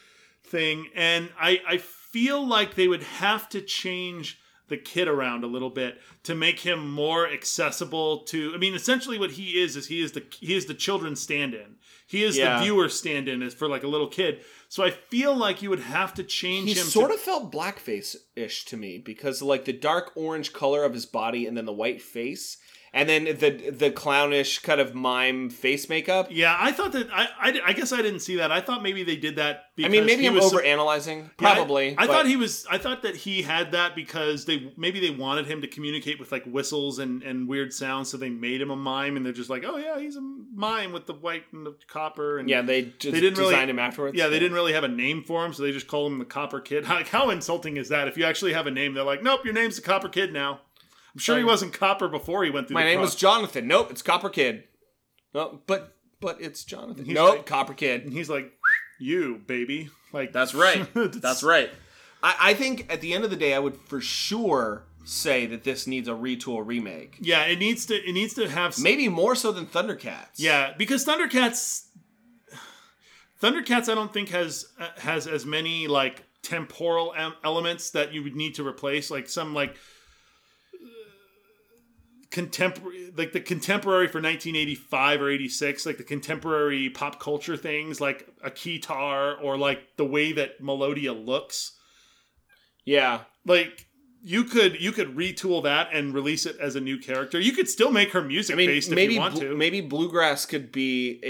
[0.45, 5.47] thing and I, I feel like they would have to change the kid around a
[5.47, 9.87] little bit to make him more accessible to i mean essentially what he is is
[9.87, 11.77] he is the he is the children's stand-in
[12.07, 12.59] he is Yeah.
[12.59, 15.81] the viewer stand-in is for like a little kid so i feel like you would
[15.81, 19.65] have to change He him sort to, of felt blackface ish to me because like
[19.65, 22.59] the dark orange color of his body and then the white face
[22.93, 26.29] and then the the clownish kind of mime face makeup.
[26.31, 29.03] yeah i thought that I, I i guess i didn't see that i thought maybe
[29.05, 31.19] they did that I mean, maybe he I'm was so- over analyzing.
[31.41, 31.95] Yeah, I- Probably.
[31.97, 32.67] I, thought he was.
[32.69, 36.33] I thought that he had that because they maybe they wanted him to communicate with
[36.33, 39.49] like whistles and and weird sounds, so they made him a mime, and they're just
[39.51, 42.87] like, oh yeah, he's a mime with the white and the copper, and Yeah, they
[42.99, 44.17] just they didn't really him afterwards.
[44.19, 44.41] Yeah, they Yeah.
[44.41, 46.85] didn't really have a name for him, so they just called him the Copper Kid.
[46.89, 48.09] Like, how insulting is that?
[48.09, 50.63] If you actually have a name, they're like, nope, your name's the Copper Kid now.
[51.19, 52.75] I'm sure he wasn't Copper before he went through.
[52.75, 53.09] My the name cross.
[53.09, 53.67] was Jonathan.
[53.67, 54.63] Nope, it's Copper Kid.
[55.35, 57.05] No, but but it's Jonathan.
[57.05, 58.05] He's nope, like- Copper Kid.
[58.05, 58.53] and he's like,
[59.01, 60.87] you baby, like That's right.
[60.95, 61.71] That's- That's right.
[62.23, 65.65] I, I think at the end of the day, I would for sure say that
[65.65, 67.17] this needs a retool remake.
[67.21, 67.95] Yeah, it needs to.
[67.97, 70.37] It needs to have some, Maybe more so than Thundercats.
[70.37, 71.87] Yeah, because Thundercats,
[73.43, 78.23] Thundercats, I don't think has uh, has as many like temporal em- elements that you
[78.23, 79.77] would need to replace, like some like
[82.31, 88.29] contemporary, like the contemporary for 1985 or 86, like the contemporary pop culture things, like
[88.45, 91.79] a keytar or like the way that Melodia looks.
[92.85, 93.21] Yeah.
[93.47, 93.89] Like
[94.23, 97.41] you could you could retool that and release it as a new character.
[97.41, 99.57] You could still make her music I mean, based if maybe you want bl- to.
[99.57, 101.21] maybe bluegrass could be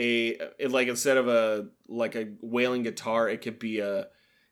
[0.61, 4.07] a like instead of a like a wailing guitar, it could be a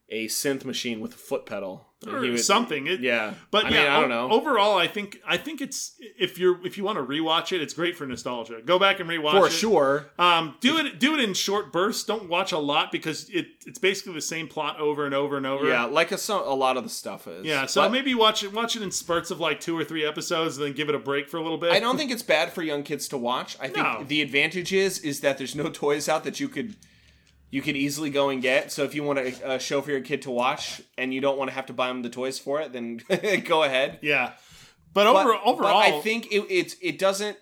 [0.09, 1.86] a synth machine with a foot pedal.
[2.05, 2.85] Or would- something.
[2.85, 3.33] It, Yeah.
[3.49, 4.29] But I yeah, mean, I don't know.
[4.31, 7.73] Overall, I think I think it's if you're if you want to rewatch it, it's
[7.73, 8.61] great for nostalgia.
[8.63, 9.51] Go back and rewatch For it.
[9.51, 10.07] sure.
[10.19, 12.03] Um, do it do it in short bursts.
[12.03, 15.45] Don't watch a lot because it it's basically the same plot over and over and
[15.47, 15.67] over.
[15.67, 17.45] Yeah, like a, so, a lot of the stuff is.
[17.45, 20.05] Yeah, so But maybe watch it watch it in spurts of like two or three
[20.05, 21.71] episodes, and then give it a break for a little bit.
[21.71, 23.57] I don't think it's bad for young kids to watch.
[23.59, 24.03] I think No.
[24.07, 26.75] the advantage is is that there's no toys out that you could
[27.49, 28.71] you could easily go and get.
[28.71, 31.37] So if you want a, a show for your kid to watch and you don't
[31.37, 33.01] want to have to buy them the toys for it, then
[33.45, 33.99] go ahead.
[34.01, 34.33] Yeah,
[34.93, 37.37] but, But- over but overall, I think it it's it doesn't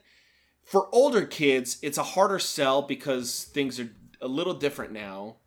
[0.63, 1.77] for older kids.
[1.81, 3.89] It's a harder sell because things are
[4.21, 5.37] a little different now.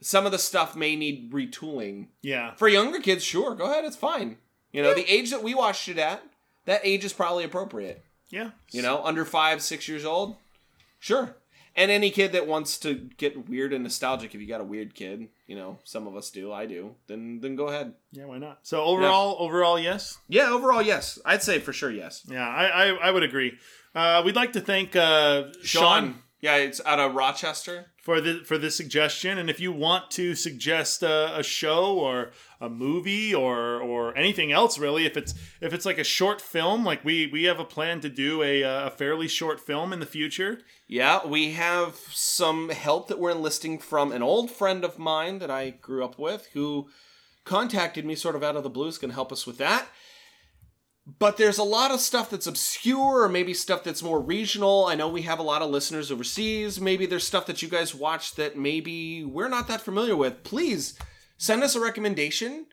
[0.00, 2.06] Some of the stuff may need retooling.
[2.22, 4.36] yeah, For younger kids, sure, go ahead, it's fine.
[4.70, 6.22] You know, the age that we watched it at,
[6.66, 8.04] that age is probably appropriate.
[8.30, 10.36] yeah, You know, under five, six years old,
[11.00, 11.34] sure.
[11.76, 14.94] And any kid that wants to get weird and nostalgic, if you got a weird
[14.94, 17.94] kid, you know, some of us do, I do, then then go ahead.
[18.12, 18.24] yeah.
[18.24, 18.60] Why not?
[18.62, 20.18] So overall, overall, yes.
[20.28, 22.24] Yeah, overall, yes, I'd say for sure, yes.
[22.28, 23.58] Yeah, I I, I would agree.
[23.94, 27.86] Uh, we'd like to thank uh, Sean, Sean, yeah, it's out of Rochester.
[28.08, 32.30] For the for the suggestion, and if you want to suggest a, a show or
[32.58, 36.86] a movie or or anything else, really, if it's if it's like a short film,
[36.86, 40.06] like we we have a plan to do a a fairly short film in the
[40.06, 40.60] future.
[40.86, 45.50] Yeah, we have some help that we're enlisting from an old friend of mine that
[45.50, 46.88] I grew up with who
[47.44, 49.86] contacted me sort of out of the blue is going to help us with that.
[51.18, 54.86] But there's a lot of stuff that's obscure, or maybe stuff that's more regional.
[54.86, 56.78] I know we have a lot of listeners overseas.
[56.80, 60.42] Maybe there's stuff that you guys watch that maybe we're not that familiar with.
[60.44, 60.98] Please
[61.38, 62.66] send us a recommendation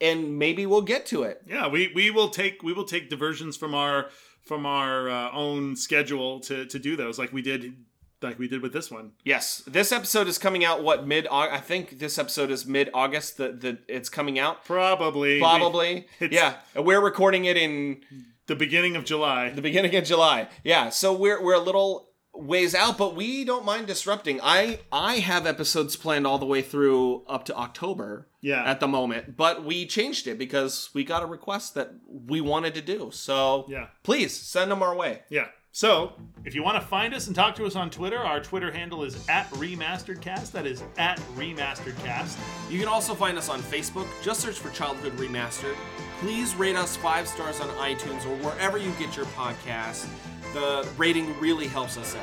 [0.00, 1.40] and maybe we'll get to it.
[1.46, 4.10] Yeah, we we will take we will take diversions from our
[4.44, 7.74] from our uh, own schedule to to do those, like we did
[8.22, 9.12] like we did with this one.
[9.24, 13.36] Yes, this episode is coming out what mid I think this episode is mid August
[13.38, 14.64] that that it's coming out.
[14.64, 16.06] Probably, Probably.
[16.20, 16.80] It's- yeah.
[16.80, 18.02] We're recording it in
[18.46, 19.50] the beginning of July.
[19.50, 20.48] the beginning of July.
[20.64, 20.88] Yeah.
[20.90, 24.40] So we're we're a little ways out, but we don't mind disrupting.
[24.42, 28.28] I I have episodes planned all the way through up to October.
[28.40, 28.62] Yeah.
[28.62, 32.72] At the moment, but we changed it because we got a request that we wanted
[32.74, 33.10] to do.
[33.12, 33.88] So Yeah.
[34.04, 35.22] please send them our way.
[35.28, 35.48] Yeah.
[35.72, 36.12] So,
[36.44, 39.04] if you want to find us and talk to us on Twitter, our Twitter handle
[39.04, 40.50] is at RemasteredCast.
[40.52, 42.38] That is at RemasteredCast.
[42.70, 44.06] You can also find us on Facebook.
[44.22, 45.76] Just search for Childhood Remastered.
[46.20, 50.08] Please rate us five stars on iTunes or wherever you get your podcasts.
[50.52, 52.22] The rating really helps us out.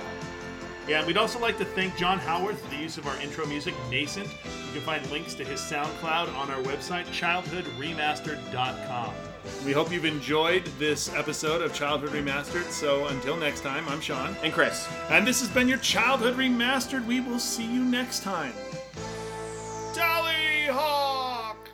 [0.88, 3.46] Yeah, and we'd also like to thank John Howarth for the use of our intro
[3.46, 4.28] music, Nascent.
[4.28, 9.14] You can find links to his SoundCloud on our website, childhoodremastered.com.
[9.66, 12.70] We hope you've enjoyed this episode of Childhood Remastered.
[12.72, 14.36] So until next time, I'm Sean.
[14.44, 14.88] And Chris.
[15.10, 17.06] And this has been your Childhood Remastered.
[17.06, 18.54] We will see you next time.
[19.94, 21.70] Dolly Hawk!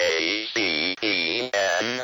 [0.00, 2.02] A C E N